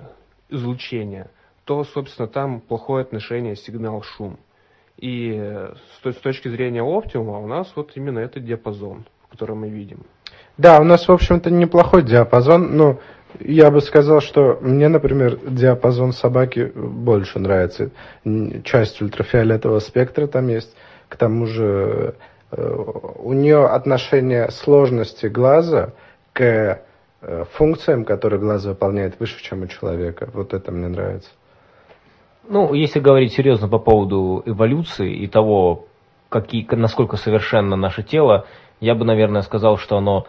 [0.49, 1.29] излучение,
[1.65, 4.39] то, собственно, там плохое отношение сигнал-шум.
[4.97, 10.03] И э, с точки зрения оптимума у нас вот именно этот диапазон, который мы видим.
[10.59, 12.99] Да, у нас, в общем-то, неплохой диапазон, но
[13.39, 17.91] я бы сказал, что мне, например, диапазон собаки больше нравится.
[18.65, 20.75] Часть ультрафиолетового спектра там есть.
[21.07, 22.15] К тому же
[22.51, 22.75] э,
[23.19, 25.93] у нее отношение сложности глаза
[26.33, 26.43] к
[27.21, 30.29] э, функциям, которые глаз выполняет, выше, чем у человека.
[30.33, 31.29] Вот это мне нравится.
[32.49, 35.85] Ну, если говорить серьезно по поводу эволюции и того,
[36.27, 38.45] какие, насколько совершенно наше тело,
[38.81, 40.27] я бы, наверное, сказал, что оно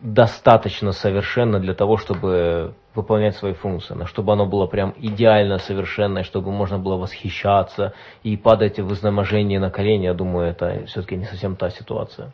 [0.00, 6.50] достаточно совершенно для того, чтобы выполнять свои функции, чтобы оно было прям идеально совершенное, чтобы
[6.50, 11.56] можно было восхищаться и падать в изнеможении на колени, я думаю, это все-таки не совсем
[11.56, 12.32] та ситуация.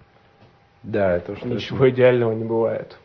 [0.82, 2.96] Да, это уж ничего идеального не бывает.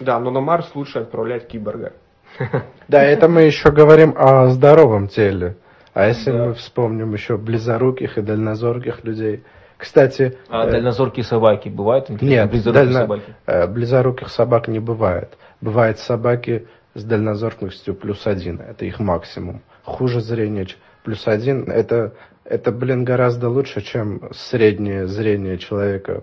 [0.00, 1.92] Да, но на Марс лучше отправлять киборга.
[2.88, 5.56] Да, это мы еще говорим о здоровом теле.
[5.94, 9.44] А если мы вспомним еще близоруких и дальнозорких людей,
[9.82, 10.38] кстати...
[10.48, 12.08] А э, дальнозоркие собаки бывают?
[12.08, 13.00] Нет, близорукие дально...
[13.00, 13.34] собаки?
[13.46, 15.36] Э, близоруких собак не бывает.
[15.60, 18.60] Бывают собаки с дальнозоркостью плюс один.
[18.60, 19.60] Это их максимум.
[19.82, 20.68] Хуже зрение
[21.02, 21.68] плюс один.
[21.68, 22.14] Это,
[22.44, 26.22] это, блин, гораздо лучше, чем среднее зрение человека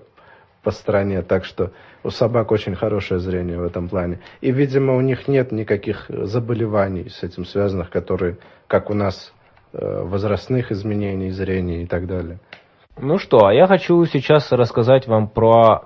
[0.63, 1.21] по стране.
[1.21, 4.19] Так что у собак очень хорошее зрение в этом плане.
[4.39, 9.33] И, видимо, у них нет никаких заболеваний с этим связанных, которые, как у нас,
[9.73, 12.39] э, возрастных изменений зрения и так далее.
[13.01, 15.85] Ну что, а я хочу сейчас рассказать вам про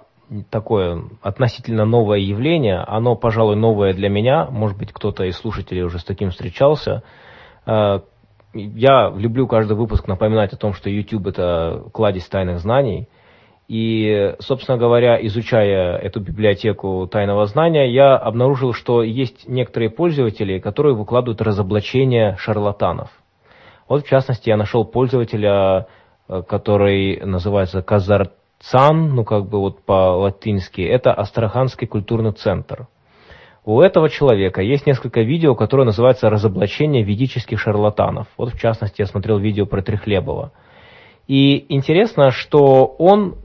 [0.50, 2.80] такое относительно новое явление.
[2.80, 4.48] Оно, пожалуй, новое для меня.
[4.50, 7.04] Может быть, кто-то из слушателей уже с таким встречался.
[7.68, 8.00] Э,
[8.54, 13.08] я люблю каждый выпуск напоминать о том, что YouTube это кладезь тайных знаний.
[13.68, 20.96] И, собственно говоря, изучая эту библиотеку тайного знания, я обнаружил, что есть некоторые пользователи, которые
[20.96, 23.12] выкладывают разоблачения шарлатанов.
[23.88, 25.88] Вот, в частности, я нашел пользователя
[26.28, 32.88] который называется Казарцан, ну как бы вот по-латински, это Астраханский культурный центр.
[33.66, 38.28] У этого человека есть несколько видео, которые называются «Разоблачение ведических шарлатанов».
[38.38, 40.52] Вот в частности я смотрел видео про Трехлебова.
[41.28, 43.36] И интересно, что он,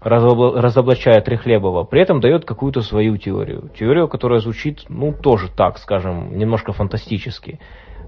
[0.00, 3.70] разоблачая Трехлебова, при этом дает какую-то свою теорию.
[3.78, 7.60] Теорию, которая звучит, ну, тоже так, скажем, немножко фантастически.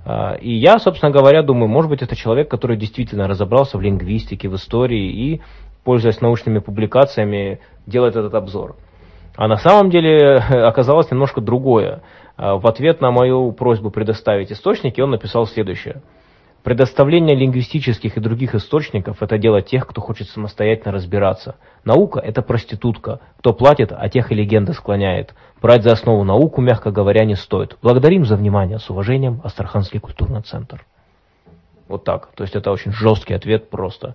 [0.05, 4.49] А, и я, собственно говоря, думаю, может быть, это человек, который действительно разобрался в лингвистике,
[4.49, 5.41] в истории и,
[5.85, 8.77] пользуясь научными публикациями, делает этот обзор.
[9.37, 10.37] А на самом деле
[10.67, 12.03] оказалось немножко другое.
[12.37, 16.03] А, в ответ на мою просьбу предоставить источники он написал следующее–
[16.63, 21.57] Предоставление лингвистических и других источников– это дело тех, кто хочет самостоятельно разбираться.
[21.85, 23.21] Наука– это проститутка.
[23.39, 25.35] Кто платит, а тех и легенда склоняет.
[25.63, 27.77] Брать за основу науку, мягко говоря, не стоит.
[27.83, 28.79] Благодарим за внимание.
[28.79, 30.87] С уважением, Астраханский культурный центр.
[31.87, 32.29] Вот так.
[32.35, 34.15] То есть это очень жесткий ответ просто.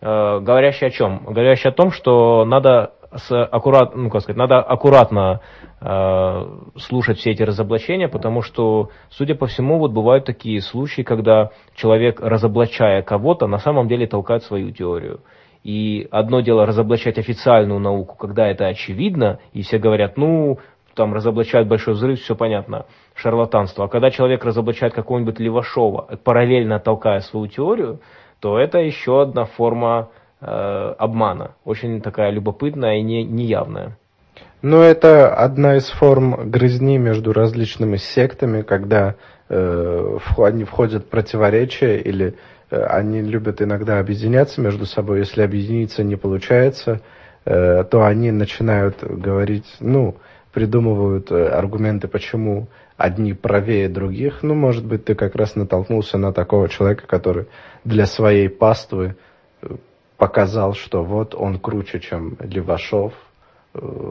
[0.00, 1.24] Э, говорящий о чем?
[1.26, 5.40] Говорящий о том, что надо с аккурат, ну, как сказать, надо аккуратно
[5.80, 6.46] э,
[6.78, 12.20] слушать все эти разоблачения, потому что, судя по всему, вот бывают такие случаи, когда человек,
[12.20, 15.20] разоблачая кого-то, на самом деле толкает свою теорию.
[15.62, 20.58] И одно дело разоблачать официальную науку, когда это очевидно, и все говорят, ну,
[20.94, 23.84] там разоблачают большой взрыв, все понятно, шарлатанство.
[23.84, 28.00] А когда человек разоблачает какого-нибудь Левашова, параллельно толкая свою теорию,
[28.40, 30.08] то это еще одна форма
[30.44, 31.52] Э, обмана.
[31.64, 33.96] Очень такая любопытная и не, неявная.
[34.60, 39.14] Ну, это одна из форм грызни между различными сектами, когда
[39.48, 42.34] э, они входят в противоречия или
[42.72, 45.20] э, они любят иногда объединяться между собой.
[45.20, 47.02] Если объединиться не получается,
[47.44, 50.16] э, то они начинают говорить, ну,
[50.52, 54.42] придумывают э, аргументы, почему одни правее других.
[54.42, 57.46] Ну, может быть, ты как раз натолкнулся на такого человека, который
[57.84, 59.16] для своей паствы
[60.16, 63.12] показал, что вот он круче, чем Левашов,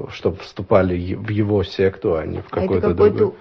[0.09, 3.33] чтобы вступали в его секту, а не в какой-то а другой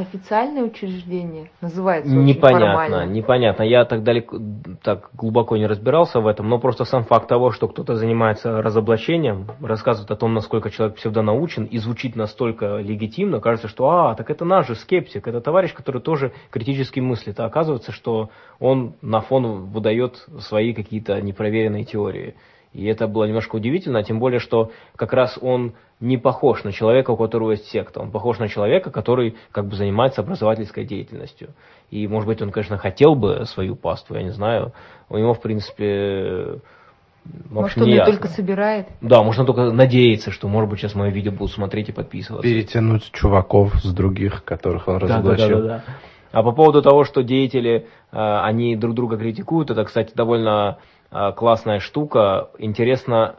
[0.00, 1.50] официальное учреждение?
[1.60, 3.62] Называется непонятно непонятно.
[3.62, 4.38] Я так далеко
[4.82, 9.46] так глубоко не разбирался в этом но просто сам факт того что кто-то занимается разоблачением
[9.62, 14.44] рассказывает о том насколько человек псевдонаучен и звучит настолько легитимно кажется что а так это
[14.44, 19.66] наш же скептик это товарищ который тоже критически мыслит а оказывается что он на фон
[19.66, 22.34] выдает свои какие-то непроверенные теории
[22.72, 27.10] и это было немножко удивительно, тем более, что как раз он не похож на человека,
[27.10, 28.00] у которого есть секта.
[28.00, 31.50] Он похож на человека, который как бы занимается образовательской деятельностью.
[31.90, 34.72] И, может быть, он, конечно, хотел бы свою паству, я не знаю.
[35.08, 36.60] У него, в принципе,
[37.24, 38.86] в общем, может, он ее только собирает?
[39.00, 42.48] Да, можно только надеяться, что, может быть, сейчас мои видео будут смотреть и подписываться.
[42.48, 45.48] Перетянуть чуваков с других, которых он разоблачил.
[45.48, 45.94] Да, да, да, да.
[46.32, 50.78] А по поводу того, что деятели, э, они друг друга критикуют, это, кстати, довольно
[51.10, 52.50] классная штука.
[52.58, 53.36] Интересно,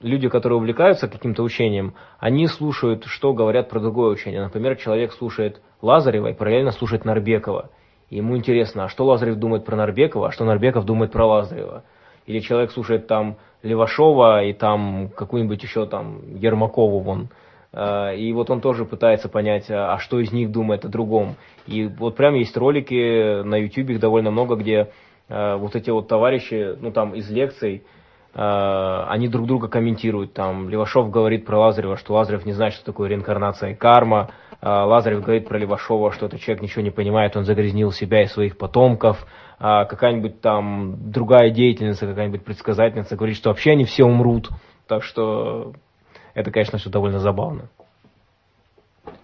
[0.00, 4.42] люди, которые увлекаются каким-то учением, они слушают, что говорят про другое учение.
[4.42, 7.70] Например, человек слушает Лазарева и параллельно слушает Нарбекова.
[8.08, 11.84] И ему интересно, а что Лазарев думает про Нарбекова, а что Нарбеков думает про Лазарева.
[12.26, 17.28] Или человек слушает там Левашова и там какую-нибудь еще там Ермакову вон.
[17.72, 21.36] Э, и вот он тоже пытается понять, а, а что из них думает о другом.
[21.66, 24.90] И вот прям есть ролики на YouTube, их довольно много, где
[25.30, 27.84] вот эти вот товарищи, ну там из лекций,
[28.34, 30.32] э, они друг друга комментируют.
[30.34, 34.30] Там Левашов говорит про Лазарева, что Лазарев не знает, что такое реинкарнация и карма.
[34.62, 38.58] Лазарев говорит про Левашова, что этот человек ничего не понимает, он загрязнил себя и своих
[38.58, 39.24] потомков.
[39.58, 44.50] Какая-нибудь там другая деятельница, какая-нибудь предсказательница говорит, что вообще они все умрут.
[44.86, 45.72] Так что
[46.34, 47.70] это, конечно, все довольно забавно.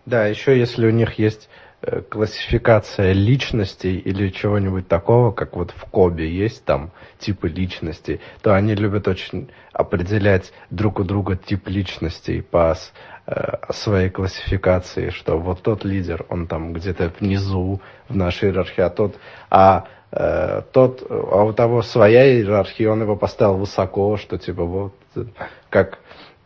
[0.07, 1.66] Да, еще если у них есть э,
[2.09, 8.75] классификация личностей или чего-нибудь такого, как вот в Кобе есть там типы личностей, то они
[8.75, 12.77] любят очень определять друг у друга тип личностей по
[13.27, 18.91] э, своей классификации, что вот тот лидер, он там где-то внизу в нашей иерархии, а
[18.91, 19.17] тот,
[19.51, 24.95] а э, тот, а у того своя иерархия, он его поставил высоко, что типа вот
[25.69, 25.99] как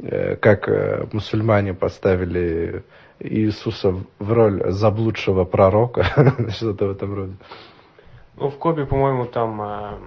[0.03, 2.83] Э, как э, мусульмане поставили
[3.21, 6.05] Иисуса в роль заблудшего пророка,
[6.51, 7.37] что-то в этом роде.
[8.37, 9.99] Ну, в Кобе, по-моему, там э,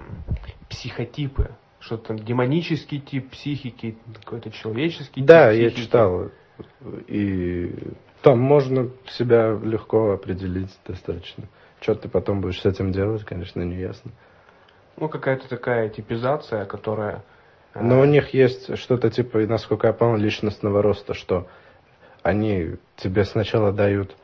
[0.68, 6.30] психотипы, что-то демонический тип психики, какой-то человеческий да, тип Да, я читал.
[7.06, 7.74] И
[8.22, 11.44] там можно себя легко определить достаточно.
[11.80, 14.10] Что ты потом будешь с этим делать, конечно, не ясно.
[14.96, 17.22] Ну, какая-то такая типизация, которая
[17.74, 21.48] но у них есть что-то типа, насколько я понял, личностного роста, что
[22.24, 24.16] они тебе сначала дают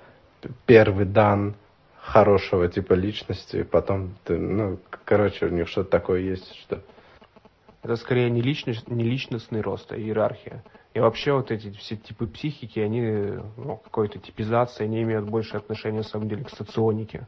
[0.66, 1.54] первый дан
[2.00, 6.82] хорошего типа личности, потом ты, ну, короче, у них что-то такое есть, что...
[7.82, 10.64] Это скорее не, личность, не личностный рост, а иерархия.
[10.94, 13.02] И вообще вот эти все типы психики, они,
[13.56, 17.26] ну, какой-то типизации, они имеют больше отношения, на самом деле, к соционике.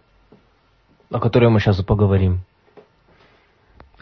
[1.10, 2.40] О которой мы сейчас и поговорим.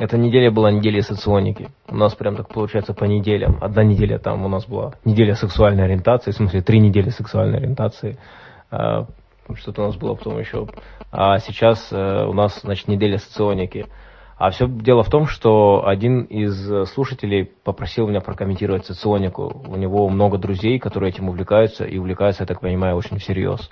[0.01, 1.69] Эта неделя была неделей соционики.
[1.87, 3.59] У нас прям так получается по неделям.
[3.61, 8.17] Одна неделя там у нас была неделя сексуальной ориентации, в смысле три недели сексуальной ориентации.
[8.71, 9.05] А,
[9.53, 10.69] что-то у нас было потом еще.
[11.13, 13.89] А сейчас э, у нас, значит, неделя соционики.
[14.39, 19.63] А все дело в том, что один из слушателей попросил меня прокомментировать соционику.
[19.69, 23.71] У него много друзей, которые этим увлекаются, и увлекаются, я так понимаю, очень всерьез.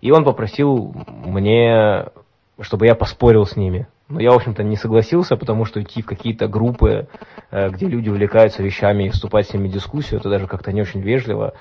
[0.00, 2.06] И он попросил мне,
[2.62, 3.88] чтобы я поспорил с ними.
[4.10, 7.06] Но я, в общем-то, не согласился, потому что идти в какие-то группы,
[7.52, 10.82] э, где люди увлекаются вещами и вступать с ними в дискуссию, это даже как-то не
[10.82, 11.54] очень вежливо.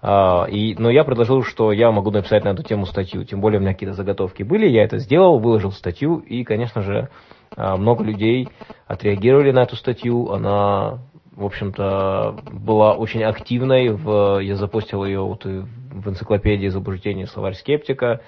[0.00, 3.58] А, и, но я предложил, что я могу написать на эту тему статью, тем более
[3.58, 7.08] у меня какие-то заготовки были, я это сделал, выложил статью, и, конечно же,
[7.56, 8.48] а, много людей
[8.86, 11.00] отреагировали на эту статью, она,
[11.32, 18.20] в общем-то, была очень активной, в, я запустил ее вот в энциклопедии заблуждений словарь скептика,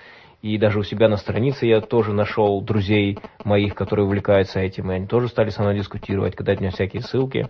[0.42, 4.94] и даже у себя на странице я тоже нашел друзей моих, которые увлекаются этим, и
[4.94, 7.48] они тоже стали со мной дискутировать, кидать мне всякие ссылки.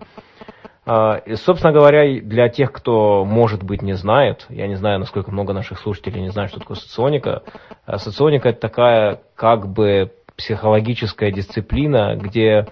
[0.87, 5.31] А, и, собственно говоря, для тех, кто, может быть, не знает, я не знаю, насколько
[5.31, 7.43] много наших слушателей не знают, что такое соционика.
[7.85, 12.69] А, соционика– это такая как бы психологическая дисциплина, где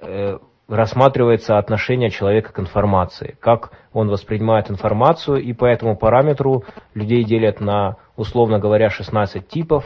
[0.00, 0.38] э,
[0.68, 7.60] рассматривается отношение человека к информации, как он воспринимает информацию, и по этому параметру людей делят
[7.60, 9.84] на условно говоря, 16 типов.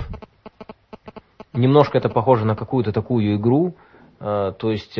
[1.55, 3.75] Немножко это похоже на какую-то такую игру,
[4.19, 4.95] То есть,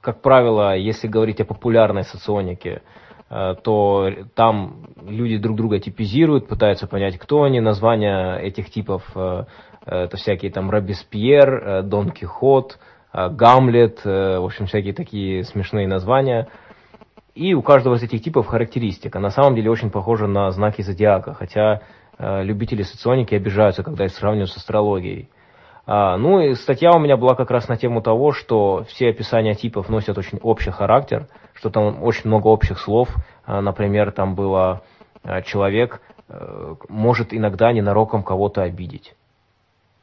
[0.00, 2.82] как правило, если говорить о популярной соционике,
[3.28, 10.50] то там люди друг друга типизируют, пытаются понять, кто они, названия этих типов, это всякие
[10.50, 12.78] там Робеспьер, Дон Кихот,
[13.12, 16.48] Гамлет, в общем, всякие такие смешные названия–
[17.36, 19.20] и у каждого из этих типов характеристика.
[19.20, 21.82] На самом деле очень похоже на знаки зодиака, хотя
[22.18, 25.28] э, любители соционики обижаются, когда их сравнивают с астрологией.
[25.84, 29.54] А, ну и статья у меня была как раз на тему того, что все описания
[29.54, 33.14] типов носят очень общий характер, что там очень много общих слов.
[33.44, 34.82] А, например, там было
[35.44, 36.00] человек
[36.88, 39.14] может иногда ненароком кого-то обидеть.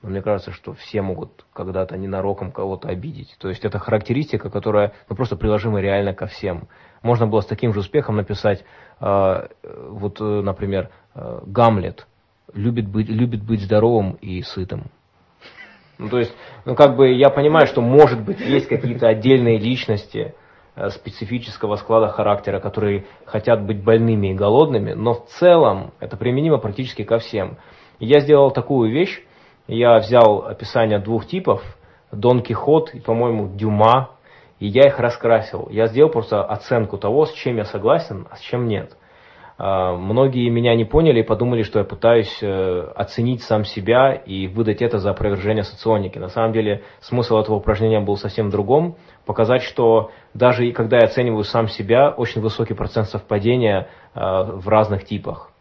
[0.04, 3.36] Но мне кажется, что все могут когда-то ненароком кого-то обидеть.
[3.40, 6.68] То есть это характеристика, которая ну, просто приложима реально ко всем.
[7.02, 8.66] Можно было с таким же успехом написать,
[9.00, 12.06] э, вот, например, э, Гамлет
[12.54, 14.92] любит быть, любит быть здоровым и сытым.
[15.98, 16.36] Ну, то есть,
[16.66, 20.34] ну, как бы я понимаю, что, может быть, есть какие-то отдельные личности
[20.76, 26.58] э, специфического склада характера, которые хотят быть больными и голодными, но в целом это применимо
[26.58, 27.58] практически ко всем.
[28.00, 29.24] Я сделал такую вещь,
[29.68, 31.64] я взял описание двух типов,
[32.12, 34.12] Дон Кихот и, по-моему, Дюма,
[34.60, 35.68] и я их раскрасил.
[35.72, 38.96] Я сделал просто оценку того, с чем я согласен, а с чем нет.
[39.58, 44.48] А, многие меня не поняли и подумали, что я пытаюсь э, оценить сам себя и
[44.48, 46.18] выдать это за опровержение соционики.
[46.18, 48.98] На самом деле смысл этого упражнения был совсем другом.
[49.26, 55.06] Показать, что даже когда я оцениваю сам себя, очень высокий процент совпадения а, в разных
[55.06, 55.53] типах.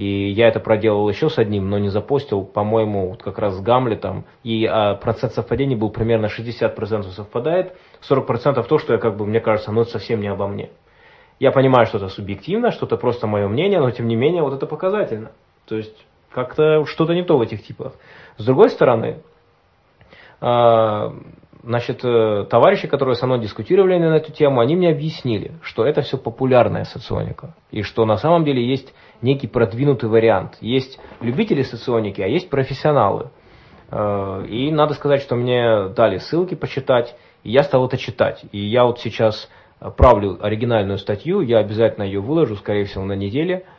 [0.00, 3.60] И я это проделал еще с одним, но не запостил, по-моему, вот как раз с
[3.60, 4.24] Гамлетом.
[4.42, 7.76] И а, процент совпадений был примерно 60% совпадает,
[8.08, 10.70] 40% то, что я, как бы, мне кажется, ну это совсем не обо мне.
[11.38, 14.54] Я понимаю, что это субъективно, что это просто мое мнение, но тем не менее вот
[14.54, 15.32] это показательно.
[15.66, 17.92] То есть как-то что-то не то в этих типах.
[18.38, 19.20] С другой стороны,
[20.40, 21.12] а,
[21.62, 26.00] Значит, э, товарищи, которые со мной дискутировали на эту тему, они мне объяснили, что это
[26.00, 27.54] все популярная соционика.
[27.70, 30.56] И что на самом деле есть некий продвинутый вариант.
[30.60, 33.30] Есть любители соционики, а есть профессионалы.
[33.90, 38.42] Э, и надо сказать, что мне дали ссылки почитать, и я стал это читать.
[38.52, 39.50] И я вот сейчас
[39.96, 43.64] правлю оригинальную статью, я обязательно ее выложу, скорее всего, на неделе–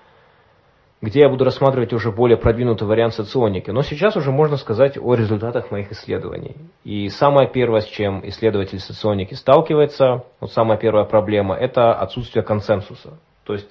[1.02, 3.72] где я буду рассматривать уже более продвинутый вариант соционики.
[3.72, 6.56] Но сейчас уже можно сказать о результатах моих исследований.
[6.84, 13.18] И самое первое, с чем исследователь соционики сталкивается, вот самая первая проблема, это отсутствие консенсуса.
[13.46, 13.68] То есть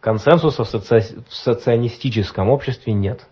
[0.00, 1.00] консенсуса в, соци...
[1.26, 3.26] в соционистическом обществе нет.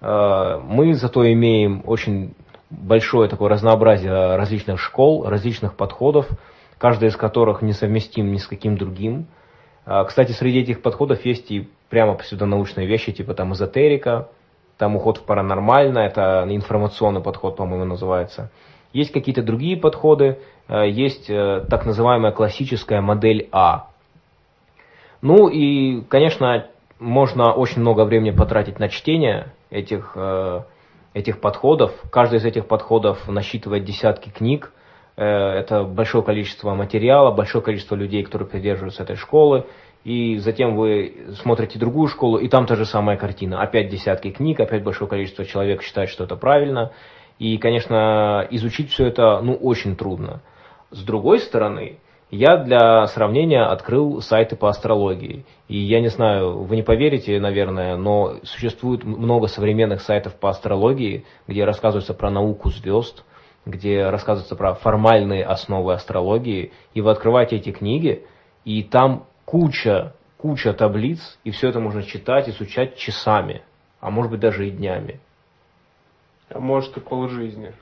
[0.00, 2.34] Э, мы зато имеем очень
[2.70, 6.26] большое такое разнообразие различных школ, различных подходов,
[6.78, 9.28] каждый из которых несовместим ни с каким другим.
[9.86, 14.28] Э, кстати, среди этих подходов есть и прямо псевдонаучные вещи, типа там эзотерика,
[14.78, 18.50] там уход в паранормальное, это информационный подход, по-моему, называется.
[18.92, 23.88] Есть какие-то другие подходы, э, есть э, так называемая классическая модель А.
[25.20, 26.66] Ну и, конечно,
[27.00, 30.60] можно очень много времени потратить на чтение этих, э,
[31.12, 31.92] этих подходов.
[32.10, 34.72] Каждый из этих подходов насчитывает десятки книг.
[35.16, 39.66] Это большое количество материала, большое количество людей, которые придерживаются этой школы
[40.04, 43.62] и затем вы смотрите другую школу, и там та же самая картина.
[43.62, 46.92] Опять десятки книг, опять большое количество человек считает, что это правильно.
[47.38, 50.42] И, конечно, изучить все это, ну, очень трудно.
[50.90, 51.98] С другой стороны,
[52.30, 55.46] я для сравнения открыл сайты по астрологии.
[55.68, 61.24] И я не знаю, вы не поверите, наверное, но существует много современных сайтов по астрологии,
[61.48, 63.24] где рассказывается про науку звезд,
[63.66, 66.72] где рассказывается про формальные основы астрологии.
[66.92, 68.26] И вы открываете эти книги,
[68.64, 73.62] и там куча, куча таблиц, и все это можно читать, изучать часами,
[74.00, 75.20] а может быть даже и днями.
[76.50, 77.72] А может и полжизни.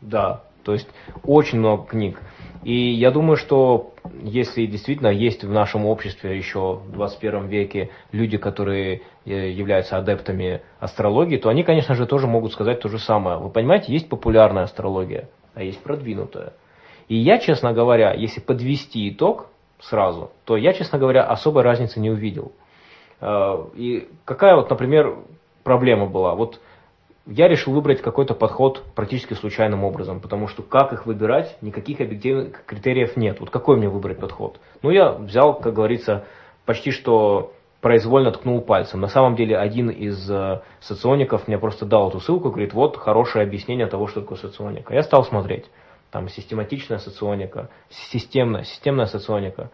[0.00, 0.88] Да, то есть
[1.22, 2.20] очень много книг.
[2.66, 3.92] И я думаю, что
[4.24, 10.62] если действительно есть в нашем обществе еще в 21 веке люди, которые э, являются адептами
[10.80, 13.38] астрологии, то они, конечно же, тоже могут сказать то же самое.
[13.38, 16.54] Вы понимаете, есть популярная астрология, а есть продвинутая.
[17.06, 19.46] И я, честно говоря, если подвести итог,
[19.78, 22.50] сразу, то я, честно говоря, особой разницы не увидел.
[23.20, 25.18] Э, и какая вот, например,
[25.62, 26.34] проблема была?
[26.34, 26.60] Вот
[27.26, 32.64] я решил выбрать какой-то подход практически случайным образом, потому что как их выбирать, никаких объективных
[32.64, 33.40] критериев нет.
[33.40, 34.60] Вот какой мне выбрать подход?
[34.82, 36.24] Ну, я взял, как говорится,
[36.64, 39.00] почти что произвольно ткнул пальцем.
[39.00, 43.44] На самом деле, один из э, социоников мне просто дал эту ссылку, говорит, вот хорошее
[43.44, 44.94] объяснение того, что такое соционика.
[44.94, 45.66] Я стал смотреть
[46.10, 49.70] там систематичная соционика, системная, системная соционика.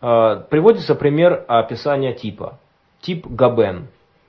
[0.00, 2.60] А, приводится пример описания типа.
[3.00, 3.88] Тип Габен.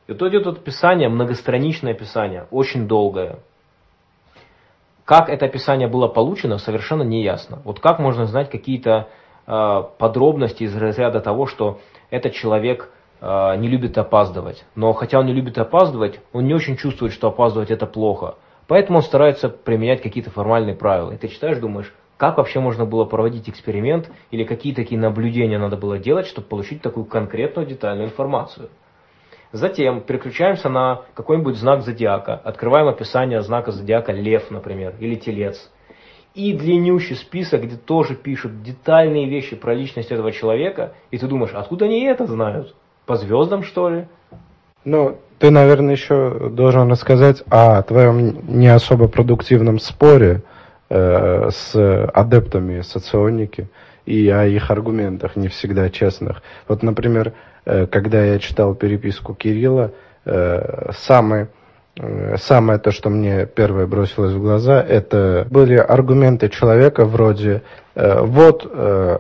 [0.10, 3.38] И то идет описание, многостраничное описание, очень долгое.
[5.05, 7.62] как это описание было получено, совершенно не ясно.
[7.64, 9.07] Вот как можно знать какие-то
[9.45, 11.80] э, подробности из разряда того, что
[12.10, 12.89] этот человек
[13.22, 14.66] э, не любит опаздывать.
[14.74, 18.36] Но хотя он не любит опаздывать, он не очень чувствует, что опаздывать это плохо.
[18.68, 21.12] Поэтому он старается применять какие-то формальные правила.
[21.12, 25.78] И ты читаешь, думаешь, как вообще можно было проводить эксперимент или какие такие наблюдения надо
[25.78, 28.70] было делать, чтобы получить такую конкретную детальную информацию.
[29.52, 35.72] Затем переключаемся на какой-нибудь знак зодиака, открываем описание знака зодиака лев, например, или телец.
[36.36, 41.54] И длиннющий список, где тоже пишут детальные вещи про личность этого человека, и ты думаешь,
[41.54, 42.76] откуда они это знают?
[43.08, 44.08] По звездам, что ли?
[44.86, 50.43] Ну, ты, наверное, еще должен рассказать о твоем не особо продуктивном споре
[50.89, 53.68] э, с адептами соционики
[54.06, 56.43] и о их аргументах не всегда честных.
[56.68, 57.34] Вот, например,
[57.66, 59.91] когда я читал переписку Кирилла,
[60.26, 61.47] э, самый
[61.97, 67.62] э, Самое то, что мне первое бросилось в глаза, это были аргументы человека вроде
[67.93, 68.66] «Вот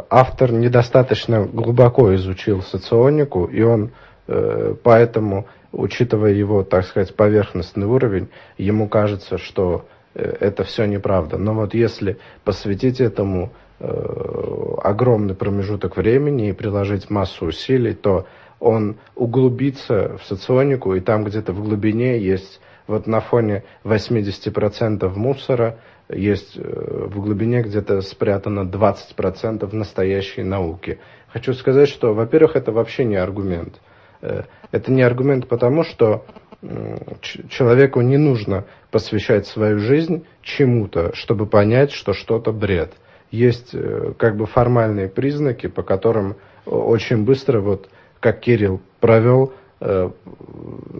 [0.09, 3.91] автор недостаточно глубоко изучил соционику, и он
[4.83, 11.37] поэтому, учитывая его, так сказать, поверхностный уровень, ему кажется, что это все неправда.
[11.37, 18.25] Но вот если посвятить этому огромный промежуток времени и приложить массу усилий, то
[18.59, 25.77] он углубится в соционику, и там где-то в глубине есть, вот на фоне 80% мусора,
[26.09, 30.99] есть э, в глубине где-то спрятано 20% настоящей науки.
[31.27, 33.79] Хочу сказать, что, во-первых, это вообще не аргумент.
[34.21, 36.25] Э, это не аргумент потому, что
[37.49, 42.91] человеку не нужно посвящать свою жизнь чему-то, чтобы понять, что что-то бред.
[43.31, 50.09] Есть э, как бы формальные признаки, по которым очень быстро вот как Кирилл провел, э,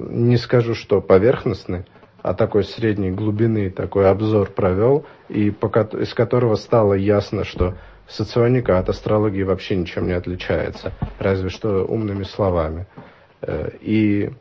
[0.09, 1.86] не скажу, что поверхностный,
[2.21, 7.75] а такой средней глубины такой обзор провел, и из которого стало ясно, что
[8.07, 12.88] соционика от астрологии вообще ничем не отличается, разве что умными словами.
[13.41, 14.32] Э, и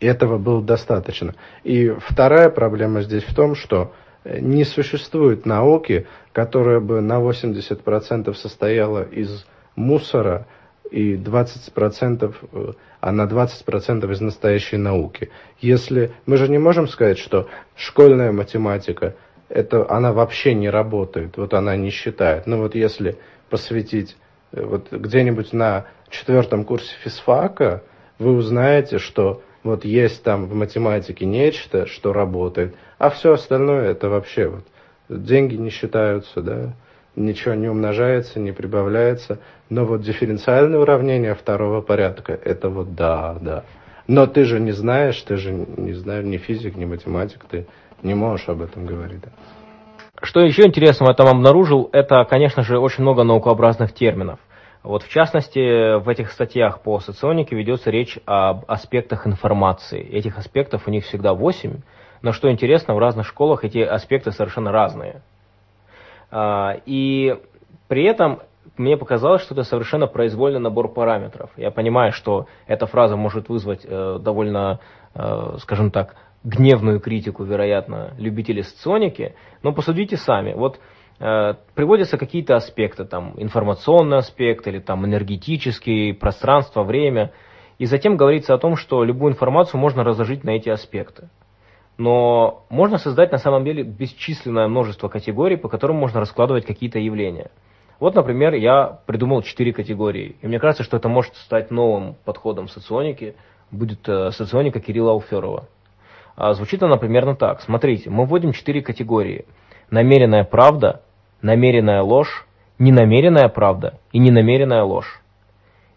[0.00, 1.34] этого было достаточно.
[1.64, 3.92] И вторая проблема здесь в том, что
[4.40, 10.46] не существует науки, которая бы на 80% состояла из мусора,
[10.90, 15.30] и 20%, э, а на 20% из настоящей науки.
[15.60, 19.14] Если мы же не можем сказать, что школьная математика,
[19.48, 22.46] это, она вообще не работает, вот она не считает.
[22.46, 23.18] Но вот если
[23.50, 24.16] посвятить
[24.52, 27.82] э, вот где-нибудь на четвертом курсе физфака,
[28.18, 34.08] вы узнаете, что вот есть там в математике нечто, что работает, а все остальное это
[34.08, 34.64] вообще вот
[35.08, 36.74] деньги не считаются, да,
[37.16, 39.40] ничего не умножается, не прибавляется.
[39.70, 43.64] Но вот дифференциальное уравнение второго порядка, это вот да, да.
[44.06, 47.66] Но ты же не знаешь, ты же не знаешь ни физик, ни математик, ты
[48.02, 49.20] не можешь об этом говорить.
[49.20, 49.30] Да.
[50.22, 54.40] Что еще интересного я там обнаружил, это, конечно же, очень много наукообразных терминов.
[54.88, 60.02] Вот в частности, в этих статьях по соционике ведется речь об аспектах информации.
[60.02, 61.82] Этих аспектов у них всегда восемь,
[62.22, 65.20] но что интересно, в разных школах эти аспекты совершенно разные.
[66.30, 67.36] А, и
[67.88, 68.40] при этом
[68.78, 71.50] мне показалось, что это совершенно произвольный набор параметров.
[71.58, 74.80] Я понимаю, что эта фраза может вызвать э, довольно,
[75.14, 80.54] э, скажем так, гневную критику, вероятно, любителей соционики, но посудите сами.
[80.54, 80.80] Вот
[81.18, 87.32] приводятся какие-то аспекты, там, информационный аспект или там энергетический, пространство, время,
[87.78, 91.28] и затем говорится о том, что любую информацию можно разложить на эти аспекты.
[91.96, 97.50] Но можно создать на самом деле бесчисленное множество категорий, по которым можно раскладывать какие-то явления.
[97.98, 100.36] Вот, например, я придумал четыре категории.
[100.40, 103.34] И мне кажется, что это может стать новым подходом соционики.
[103.72, 105.68] Будет э, соционика Кирилла Алферова.
[106.36, 107.60] А звучит она примерно так.
[107.60, 109.46] Смотрите, мы вводим четыре категории.
[109.90, 111.02] Намеренная правда,
[111.42, 112.46] намеренная ложь,
[112.78, 115.20] ненамеренная правда и ненамеренная ложь.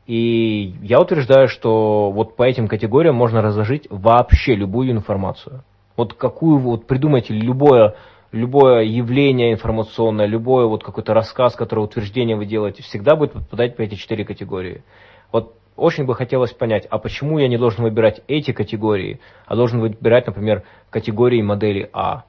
[0.07, 5.63] И я утверждаю, что вот по этим категориям можно разложить вообще любую информацию.
[5.95, 7.95] Вот какую вот придумайте любое,
[8.31, 13.81] любое явление информационное, любое вот какой-то рассказ, который утверждение вы делаете, всегда будет подпадать по
[13.81, 14.83] эти четыре категории.
[15.31, 19.79] Вот очень бы хотелось понять, а почему я не должен выбирать эти категории, а должен
[19.79, 22.23] выбирать, например, категории модели А.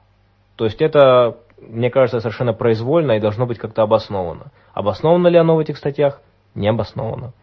[0.55, 1.37] То есть это,
[1.69, 4.51] мне кажется, совершенно произвольно и должно быть как-то обосновано.
[4.73, 6.21] Обосновано ли оно в этих статьях?
[6.55, 7.33] Не обосновано.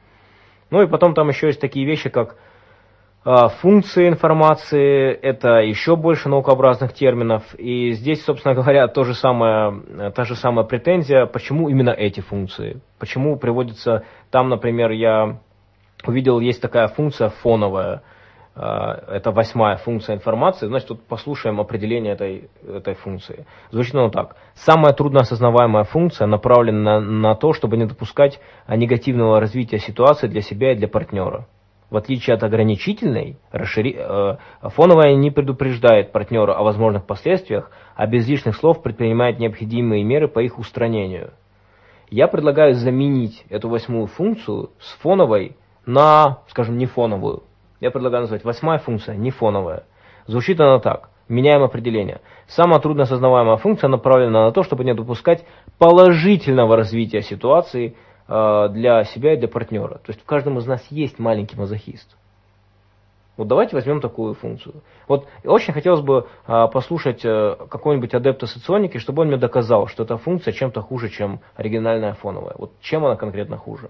[0.71, 2.37] Ну и потом там еще есть такие вещи, как
[3.23, 7.43] а, функции информации– это еще больше наукообразных терминов.
[7.59, 12.81] И здесь, собственно говоря, то же самое, та же самая претензия, почему именно эти функции.
[12.99, 15.39] Почему приводится, там, например, я
[16.07, 18.03] увидел, есть такая функция фоновая.
[18.61, 23.47] Это восьмая функция информации, значит, вот послушаем определение этой, этой функции.
[23.71, 24.37] Звучит оно так.
[24.55, 30.43] Самая трудно осознаваемая функция направлена на, на то, чтобы не допускать негативного развития ситуации для
[30.43, 31.47] себя и для партнера.
[31.89, 33.97] В отличие от ограничительной, расшири...
[33.99, 40.29] э, фоновая не предупреждает партнера о возможных последствиях, а без лишних слов предпринимает необходимые меры
[40.29, 41.33] по их устранению.
[42.09, 45.57] Я предлагаю заменить эту восьмую функцию с фоновой
[45.87, 47.43] на, скажем, не фоновую.
[47.81, 49.85] Я предлагаю назвать восьмая функция, не фоновая.
[50.27, 51.11] Звучит она так.
[51.29, 52.21] Меняем определение.
[52.47, 55.45] Самая трудно осознаваемая функция направлена на то, чтобы не допускать
[55.79, 57.97] положительного развития ситуации
[58.29, 59.95] э, для себя и для партнера.
[59.95, 62.17] То есть в каждом из нас есть маленький мазохист.
[63.37, 64.83] Вот давайте возьмем такую функцию.
[65.09, 70.03] Вот очень хотелось бы а, послушать а, какого-нибудь адепта соционики, чтобы он мне доказал, что
[70.03, 72.55] эта функция чем-то хуже, чем оригинальная фоновая.
[72.59, 73.89] Вот чем она конкретно хуже.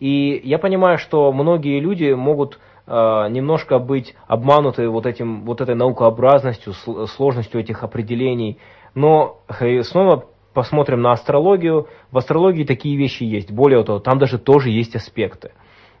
[0.00, 5.74] И я понимаю, что многие люди могут э, немножко быть обмануты вот, этим, вот этой
[5.74, 6.72] наукообразностью,
[7.06, 8.58] сложностью этих определений.
[8.94, 9.38] Но
[9.82, 11.88] снова посмотрим на астрологию.
[12.10, 13.50] В астрологии такие вещи есть.
[13.50, 15.52] Более того, там даже тоже есть аспекты.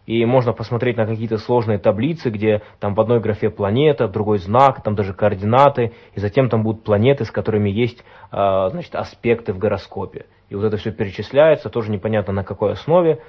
[0.04, 4.38] И можно посмотреть на какие-то сложные таблицы, где там в одной графе планета, в другой
[4.38, 9.52] знак, там даже координаты, и затем там будут планеты, с которыми есть э, значит, аспекты
[9.52, 10.26] в гороскопе.
[10.48, 13.22] И вот это все перечисляется, тоже непонятно на какой основе.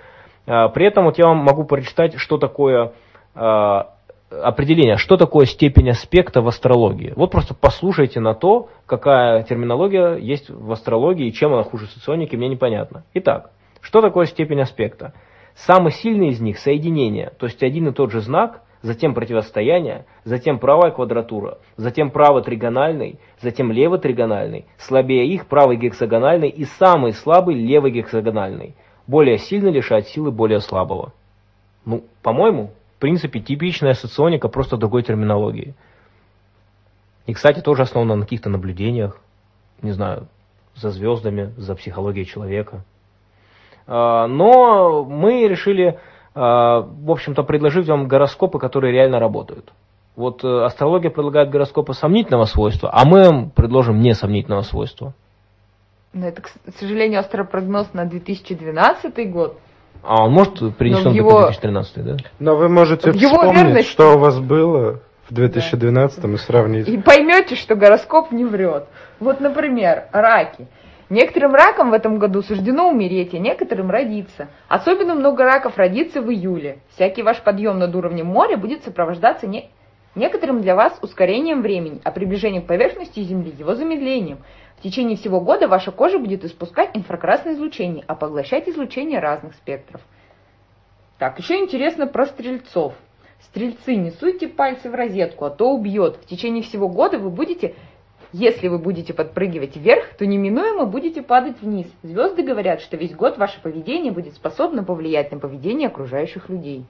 [0.48, 2.94] А, при этом вот я вам могу прочитать, что такое
[3.34, 7.14] определение, что такое степень аспекта в астрологии.
[7.16, 12.36] Вот просто послушайте на то, какая терминология есть в астрологии и чем она хуже соционики,
[12.36, 13.04] мне непонятно.
[13.14, 15.14] Итак, что такое степень аспекта?
[15.56, 20.58] Самый сильный из них– соединение, то есть один и тот же знак, затем противостояние, затем
[20.58, 27.56] правая квадратура, затем правый тригональный, затем левый тригональный, слабее их правый гексагональный и самый слабый
[27.56, 28.76] левый гексагональный
[29.08, 31.14] более сильно лишает силы более слабого.
[31.86, 32.72] Ну, по-моему,
[33.04, 35.76] принципе, типичная соционика, просто другой терминологии.
[37.26, 39.20] И, кстати, тоже основана на каких-то наблюдениях,
[39.82, 40.30] не знаю,
[40.74, 42.86] за звездами, за психологией человека.
[43.88, 46.00] А, но мы решили,
[46.34, 49.74] а, в общем-то, предложить вам гороскопы, которые реально работают.
[50.16, 55.14] Вот э, астрология предлагает гороскопы сомнительного свойства, а мы вам предложим несомнительного свойства.
[56.14, 59.60] Но это, к сожалению, астропрогноз на 2012 год.
[60.04, 61.44] А он может принесен его...
[61.44, 62.18] 2013, да?
[62.40, 63.90] Но вы можете в вспомнить, его верность...
[63.90, 65.00] что у вас было
[65.30, 66.30] в 2012 да.
[66.30, 66.88] и сравнить.
[66.88, 68.86] И поймете, что гороскоп не врет.
[69.20, 70.68] Вот, например, раки.
[71.10, 74.48] Некоторым ракам в этом году суждено умереть, а некоторым родиться.
[74.68, 76.80] Особенно много раков родится в июле.
[76.96, 79.70] Всякий ваш подъем над уровнем моря будет сопровождаться не...
[80.16, 84.40] некоторым для вас ускорением времени, а приближением к поверхности Земли его замедлением–
[84.84, 90.02] в течение всего года ваша кожа будет испускать инфракрасное излучение, а поглощать излучение разных спектров.
[91.18, 92.94] Так, еще интересно про стрельцов.
[93.44, 96.18] Стрельцы, не суйте пальцы в розетку, а то убьет.
[96.18, 97.76] В течение всего года вы будете,
[98.34, 101.88] если вы будете подпрыгивать вверх, то неминуемо будете падать вниз.
[102.04, 106.84] Звезды говорят, что весь год ваше поведение будет способно повлиять на поведение окружающих людей.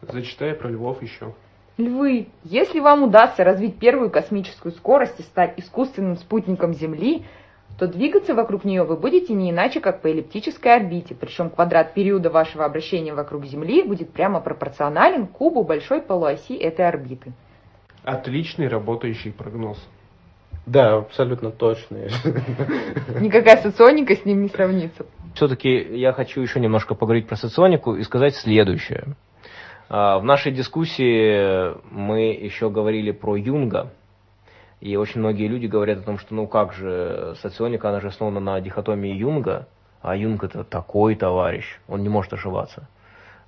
[0.00, 1.34] Зачитай про львов еще.
[1.76, 7.24] Львы, если вам удастся развить первую космическую скорость и стать искусственным спутником Земли,
[7.78, 12.30] то двигаться вокруг нее вы будете не иначе, как по эллиптической орбите, причем квадрат периода
[12.30, 17.32] вашего обращения вокруг Земли будет прямо пропорционален кубу большой полуоси этой орбиты.
[18.04, 19.78] Отличный работающий прогноз.
[20.66, 22.10] Да, абсолютно точный.
[23.20, 25.06] Никакая соционика с ним не сравнится.
[25.34, 29.16] Все-таки я хочу еще немножко поговорить про соционику и сказать следующее.
[29.88, 33.90] А, в нашей дискуссии мы еще говорили про Юнга.
[34.80, 38.40] И очень многие люди говорят о том, что ну как же, соционика, она же основана
[38.40, 39.66] на дихотомии Юнга,
[40.02, 42.88] а Юнг это такой товарищ, он не может ошибаться.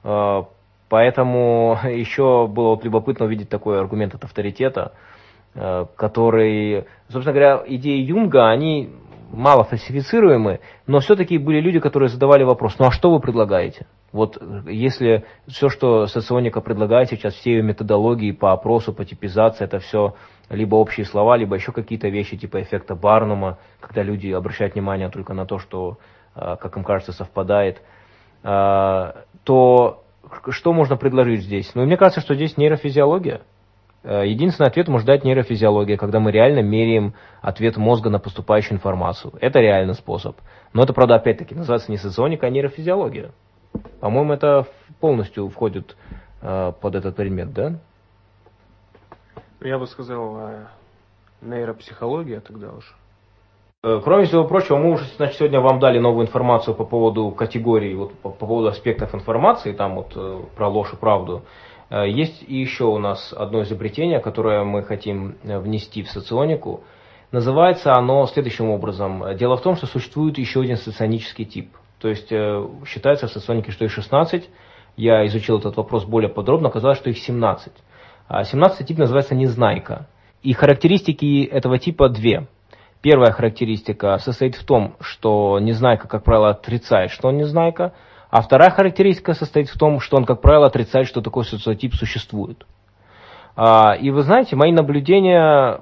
[0.02, 0.46] А,
[0.88, 4.92] поэтому еще было вот любопытно увидеть такой аргумент от авторитета,
[5.54, 8.90] а, который, собственно говоря, идеи Юнга, они
[9.30, 13.86] мало фальсифицируемы, но все-таки были люди, которые задавали вопрос, ну а что вы предлагаете?
[14.12, 19.78] Вот если все, что соционика предлагает сейчас, все ее методологии по опросу, по типизации, это
[19.78, 20.14] все
[20.48, 25.34] либо общие слова, либо еще какие-то вещи типа эффекта Барнума, когда люди обращают внимание только
[25.34, 25.98] на то, что,
[26.34, 27.82] а, как им кажется, совпадает,
[28.42, 30.04] а, то
[30.48, 31.72] что можно предложить здесь?
[31.74, 33.42] Ну, мне кажется, что здесь нейрофизиология.
[34.04, 39.32] Единственный ответ может дать нейрофизиология, когда мы реально меряем ответ мозга на поступающую информацию.
[39.40, 40.36] Это реальный способ.
[40.72, 43.32] Но это, правда, опять-таки называется не соционика, а нейрофизиология.
[44.00, 44.66] По-моему, это
[45.00, 45.96] полностью входит
[46.42, 47.78] э, под этот предмет, да?
[49.60, 50.66] Я бы сказал, э,
[51.40, 52.94] нейропсихология тогда уж.
[53.82, 57.94] Э, кроме всего прочего, мы уже значит, сегодня вам дали новую информацию по поводу категорий,
[57.94, 61.42] вот, по, по поводу аспектов информации, там вот э, про ложь и правду.
[61.90, 66.82] Э, есть еще у нас одно изобретение, которое мы хотим э, внести в соционику.
[67.32, 69.36] Называется оно следующим образом.
[69.36, 71.70] Дело в том, что существует еще один соционический тип.
[71.98, 74.48] То есть э, считается в соционике, что их 16.
[74.96, 77.72] Я изучил этот вопрос более подробно, оказалось, что их 17.
[78.44, 80.08] 17 а тип называется незнайка.
[80.42, 82.48] И характеристики этого типа две.
[83.02, 87.92] Первая характеристика состоит в том, что незнайка, как правило, отрицает, что он незнайка–
[88.30, 92.66] а вторая характеристика состоит в том, что он, как правило, отрицает, что такой социотип существует.
[93.54, 95.80] А, и вы знаете, мои наблюдения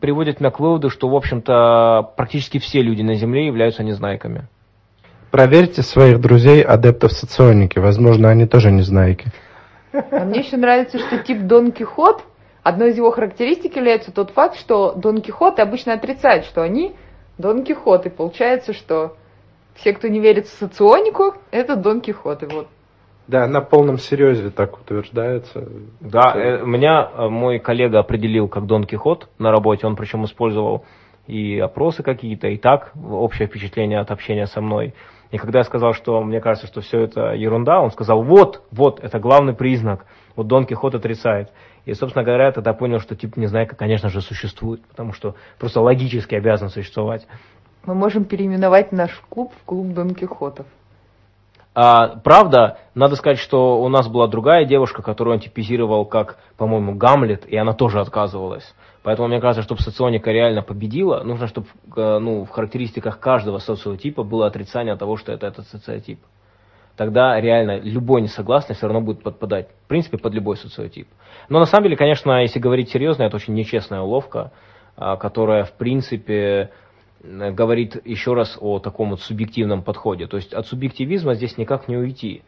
[0.00, 4.48] приводят меня к выводу, что, в общем-то, практически все люди на Земле являются незнайками.
[5.32, 7.78] Проверьте своих друзей адептов соционики.
[7.78, 9.32] Возможно, они тоже незнайки.
[9.92, 12.22] А мне еще нравится, что тип Дон Кихот,
[12.62, 16.94] одной из его характеристик является тот факт, что Дон Кихоты обычно отрицают, что они
[17.38, 18.10] Дон Кихоты.
[18.10, 19.16] Получается, что
[19.74, 22.42] все, кто не верит в соционику, это Дон Кихот.
[22.42, 22.68] И вот.
[23.26, 25.66] Да, на полном серьезе так утверждается.
[26.00, 29.86] Да, э, меня э, мой коллега определил как Дон Кихот на работе.
[29.86, 30.84] Он причем использовал
[31.26, 34.92] и опросы какие-то, и так общее впечатление от общения со мной.
[35.32, 39.00] И когда я сказал, что мне кажется, что все это ерунда, он сказал, вот, вот,
[39.02, 40.04] это главный признак.
[40.36, 41.50] Вот Дон Кихот отрицает.
[41.86, 45.80] И, собственно говоря, я тогда понял, что тип Незнайка, конечно же, существует, потому что просто
[45.80, 47.26] логически обязан существовать.
[47.86, 50.66] Мы можем переименовать наш клуб в клуб Дон Кихотов.
[51.74, 56.94] А, правда, надо сказать, что у нас была другая девушка, которую он типизировал как, по-моему,
[56.94, 58.74] Гамлет, и она тоже отказывалась.
[59.02, 64.22] Поэтому мне кажется, чтобы соционика реально победила, нужно, чтобы э, ну, в характеристиках каждого социотипа
[64.22, 66.20] было отрицание того, что это этот социотип.
[66.96, 71.08] Тогда реально любой несогласный все равно будет подпадать, в принципе, под любой социотип.
[71.48, 74.52] Но на самом деле, конечно, если говорить серьезно, это очень нечестная уловка,
[74.96, 76.70] а, которая, в принципе,
[77.22, 80.26] говорит еще раз о таком вот субъективном подходе.
[80.26, 82.42] То есть от субъективизма здесь никак не уйти.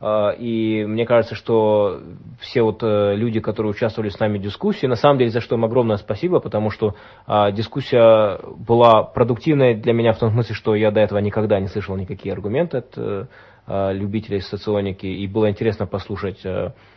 [0.00, 2.00] А, и мне кажется, что
[2.40, 5.56] все вот э, люди, которые участвовали с нами в дискуссии, на самом деле за что
[5.56, 6.94] им огромное спасибо, потому что
[7.26, 11.66] а, дискуссия была продуктивная для меня в том смысле, что я до этого никогда не
[11.66, 13.26] слышал никакие аргументы от э,
[13.66, 16.44] а, любителей соционики, и было интересно послушать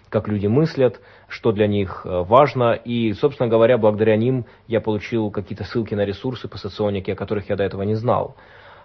[0.09, 0.99] как люди мыслят,
[1.29, 2.73] что для них э, важно.
[2.73, 7.49] И, собственно говоря, благодаря ним я получил какие-то ссылки на ресурсы по соционике, о которых
[7.49, 8.35] я до этого не знал.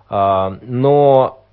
[0.09, 1.46] Но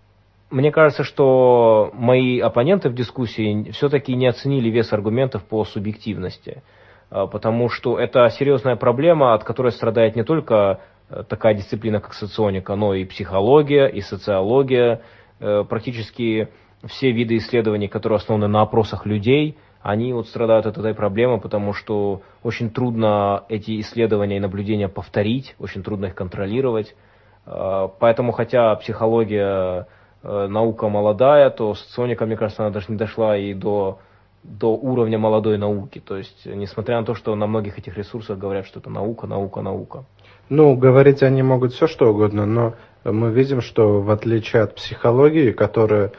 [0.53, 6.61] мне кажется, что мои оппоненты в дискуссии все-таки не оценили вес аргументов по субъективности.
[7.09, 10.79] А, потому что это серьезная проблема, от которой страдает не только
[11.09, 15.01] э, такая дисциплина, как соционика, но и психология, и социология.
[15.39, 16.49] Э, практически
[16.85, 21.73] все виды исследований, которые основаны на опросах людей, они вот страдают от этой проблемы, потому
[21.73, 26.95] что очень трудно эти исследования и наблюдения повторить, очень трудно их контролировать.
[27.47, 29.87] А, поэтому, хотя психология
[30.23, 33.99] наука молодая, то соционика, мне кажется, она даже не дошла и до,
[34.43, 35.99] до уровня молодой науки.
[35.99, 39.61] То есть, несмотря на то, что на многих этих ресурсах говорят, что это наука, наука,
[39.61, 40.05] наука.
[40.49, 45.51] Ну, говорить они могут все что угодно, но мы видим, что в отличие от психологии,
[45.51, 46.11] которая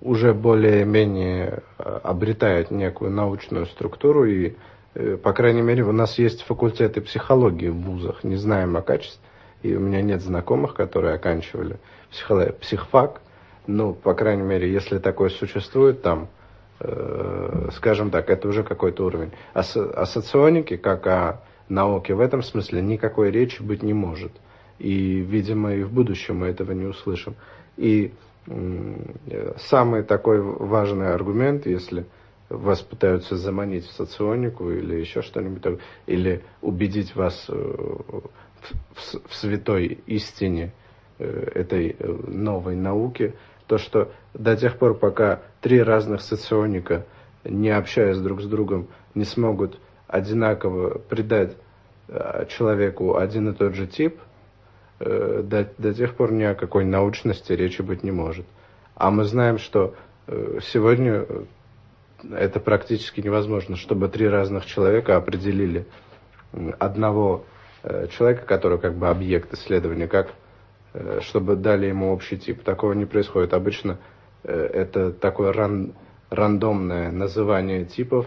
[0.00, 4.54] уже более-менее э, обретают некую научную структуру и,
[4.94, 9.20] э, по крайней мере, у нас есть факультеты психологии в вузах, не знаем о качестве,
[9.62, 11.78] и у меня нет знакомых, которые оканчивали
[12.60, 13.20] психфак,
[13.66, 16.28] ну, по крайней мере, если такое существует там,
[16.80, 19.32] э, скажем так, это уже какой-то уровень.
[19.52, 24.32] О, о соционике, как о науке в этом смысле, никакой речи быть не может.
[24.78, 27.36] И, видимо, и в будущем мы этого не услышим.
[27.76, 28.12] И
[29.56, 32.06] самый такой важный аргумент, если
[32.48, 39.98] вас пытаются заманить в соционику или еще что-нибудь, или убедить вас э, в, в святой
[40.06, 40.72] истине
[41.18, 43.34] э, этой э, новой науки,
[43.66, 47.06] то, что до тех пор, пока три разных соционика,
[47.44, 51.56] не общаясь друг с другом, не смогут одинаково придать
[52.48, 54.18] человеку один и тот же тип–
[55.00, 58.46] Э, до, до тех пор ни о какой научности речи быть не может.
[58.94, 59.94] А мы знаем, что
[60.26, 61.44] э, сегодня э,
[62.30, 65.86] это практически невозможно, чтобы три разных человека определили
[66.78, 67.44] одного
[68.16, 70.32] человека, который как бы объект исследования, как
[71.20, 72.62] чтобы дали ему общий тип.
[72.62, 73.52] Такого не происходит.
[73.52, 73.98] Обычно
[74.42, 75.94] это такое ран,
[76.30, 78.26] рандомное называние типов.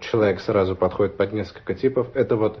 [0.00, 2.08] Человек сразу подходит под несколько типов.
[2.14, 2.60] Это вот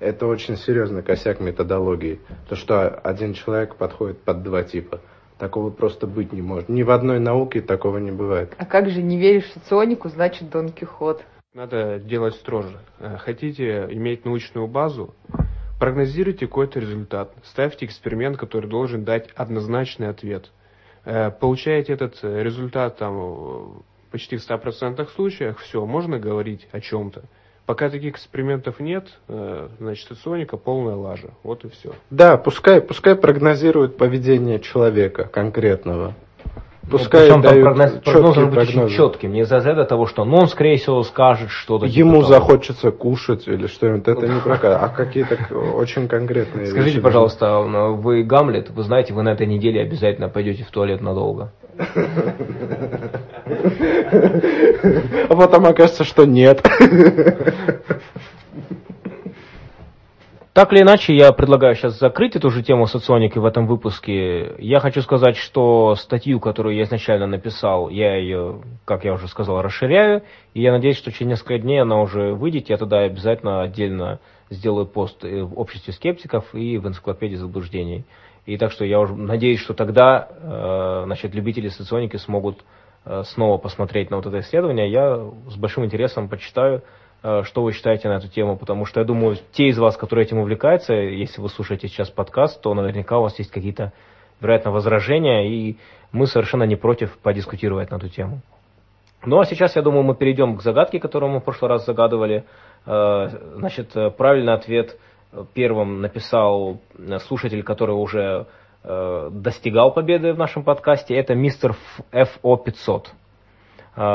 [0.00, 2.20] это очень серьезный косяк методологии.
[2.48, 5.00] То, что один человек подходит под два типа.
[5.38, 6.68] Такого просто быть не может.
[6.68, 8.54] Ни в одной науке такого не бывает.
[8.58, 11.22] А как же не веришь в соционику, значит Дон Кихот?
[11.54, 12.78] Надо делать строже.
[12.98, 15.14] Э, хотите иметь научную базу?
[15.80, 17.32] Прогнозируйте какой-то результат.
[17.42, 20.50] Ставьте эксперимент, который должен дать однозначный ответ.
[21.06, 27.22] Э, получаете этот результат там, почти в 100% случаях все, можно говорить о чем-то.
[27.64, 31.30] Пока таких экспериментов нет, э, значит, соника полная лажа.
[31.42, 31.94] Вот и все.
[32.10, 36.14] Да, пускай, пускай прогнозирует поведение человека конкретного.
[36.90, 40.76] Пускай ну, дают прогноз, прогноз быть очень четким, не из-за того, что ну, он, скорее
[40.76, 41.86] всего, скажет что-то.
[41.86, 45.36] Типа Ему типа захочется кушать или что-нибудь, это не прокат, а какие-то
[45.74, 47.02] очень конкретные Скажите, вещи.
[47.02, 51.52] пожалуйста, вы Гамлет, вы знаете, вы на этой неделе обязательно пойдете в туалет надолго.
[55.28, 56.62] А потом окажется, что нет.
[60.52, 64.56] Так или иначе, я предлагаю сейчас закрыть эту же тему соционики в этом выпуске.
[64.58, 69.62] Я хочу сказать, что статью, которую я изначально написал, я ее, как я уже сказал,
[69.62, 70.24] расширяю.
[70.52, 72.68] И я надеюсь, что через несколько дней она уже выйдет.
[72.68, 74.18] Я тогда обязательно отдельно
[74.50, 78.04] сделаю пост в обществе скептиков и в энциклопедии заблуждений.
[78.44, 82.64] И так что я уже надеюсь, что тогда э, значит, любители соционики смогут
[83.04, 84.90] э, снова посмотреть на вот это исследование.
[84.90, 85.16] Я
[85.48, 86.84] с большим интересом почитаю Э,
[87.20, 90.38] что вы считаете на эту тему, потому что я думаю, те из вас, которые этим
[90.38, 93.92] увлекаются, если вы слушаете сейчас подкаст, то наверняка у вас есть какие-то,
[94.40, 95.76] вероятно, возражения, и
[96.12, 98.40] мы совершенно не против подискутировать на эту тему.
[99.24, 102.44] Ну а сейчас, я думаю, мы перейдем к загадке, которую мы в прошлый раз загадывали.
[102.86, 104.96] Э, значит, правильный ответ
[105.54, 106.80] первым написал
[107.26, 108.46] слушатель, который уже
[108.82, 111.14] э, достигал победы в нашем подкасте.
[111.14, 111.76] Это мистер
[112.12, 113.04] FO500.
[113.06, 113.19] А,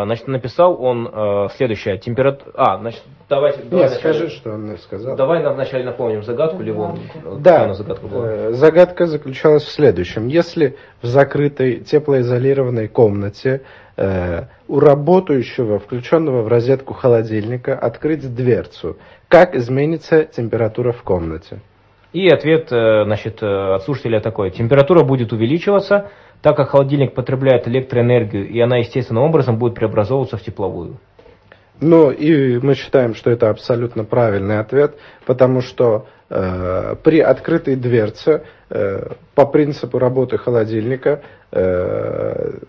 [0.05, 1.99] значит, написал он э, следующее.
[1.99, 2.51] Температура...
[2.55, 3.59] А, значит, давайте...
[3.59, 4.39] Нет, давай скажи, начале...
[4.39, 5.15] что он сказал.
[5.15, 6.99] Давай вначале напомним загадку, Ливон.
[7.37, 8.25] Да, загадка, была?
[8.27, 10.27] Э, загадка заключалась в следующем.
[10.27, 13.61] Если в закрытой теплоизолированной комнате
[13.95, 21.59] э, у работающего, включенного в розетку холодильника, открыть дверцу, как изменится температура в комнате?
[22.11, 24.49] И ответ э, значит, э, от слушателя такой.
[24.49, 26.09] Температура будет увеличиваться,
[26.41, 30.97] так как холодильник потребляет электроэнергию, и она естественным образом будет преобразовываться в тепловую.
[31.81, 38.43] Ну, и мы считаем, что это абсолютно правильный ответ, потому что э, при открытой дверце,
[38.69, 41.21] э, по принципу работы холодильника,
[41.51, 42.59] э,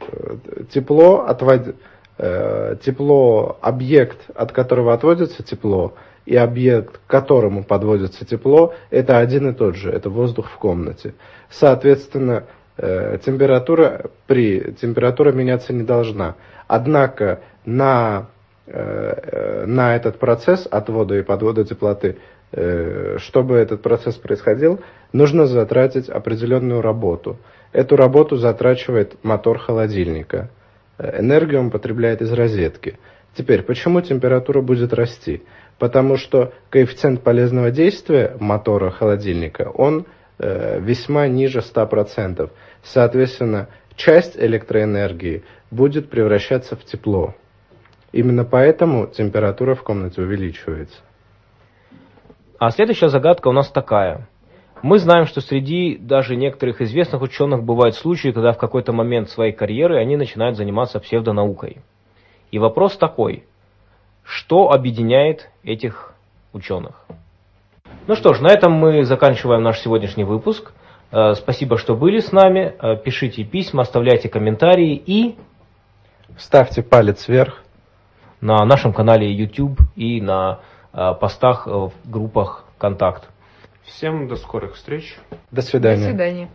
[0.73, 1.77] тепло, отвод...
[2.19, 5.95] э, тепло, объект, от которого отводится тепло,
[6.25, 11.15] и объект, к которому подводится тепло, это один и тот же, это воздух в комнате.
[11.49, 12.45] Соответственно,
[12.79, 16.35] температура при температура меняться не должна.
[16.67, 18.29] Однако на,
[18.67, 22.19] э, на этот процесс отвода и подвода теплоты,
[22.53, 24.81] э, чтобы этот процесс происходил,
[25.13, 27.39] нужно затратить определенную работу.
[27.73, 30.51] Эту работу затрачивает мотор холодильника.
[30.99, 32.99] Энергию он потребляет из розетки.
[33.35, 35.43] Теперь, почему температура будет расти?
[35.79, 40.05] потому что коэффициент полезного действия мотора холодильника, он э,
[40.39, 42.51] весьма ниже 100%.
[42.83, 47.35] Соответственно, часть электроэнергии будет превращаться в тепло.
[48.13, 50.99] Именно поэтому температура в комнате увеличивается.
[52.59, 54.29] А следующая загадка у нас такая.
[54.83, 59.53] Мы знаем, что среди даже некоторых известных ученых бывают случаи, когда в какой-то момент своей
[59.53, 61.79] карьеры они начинают заниматься псевдонаукой.
[62.51, 63.45] И вопрос такой–
[64.27, 66.13] что объединяет этих
[66.53, 67.06] ученых.
[68.07, 70.73] Ну что ж, на этом мы заканчиваем наш сегодняшний выпуск.
[71.11, 72.75] Э, спасибо, что были с нами.
[72.81, 75.37] Э, пишите письма, оставляйте комментарии и...
[76.39, 77.63] Ставьте палец вверх.
[78.41, 80.61] На нашем канале YouTube и на
[80.93, 83.29] э, постах в группах «Контакт».
[83.85, 85.17] Всем до скорых встреч.
[85.51, 86.05] До свидания.
[86.05, 86.49] До свидания.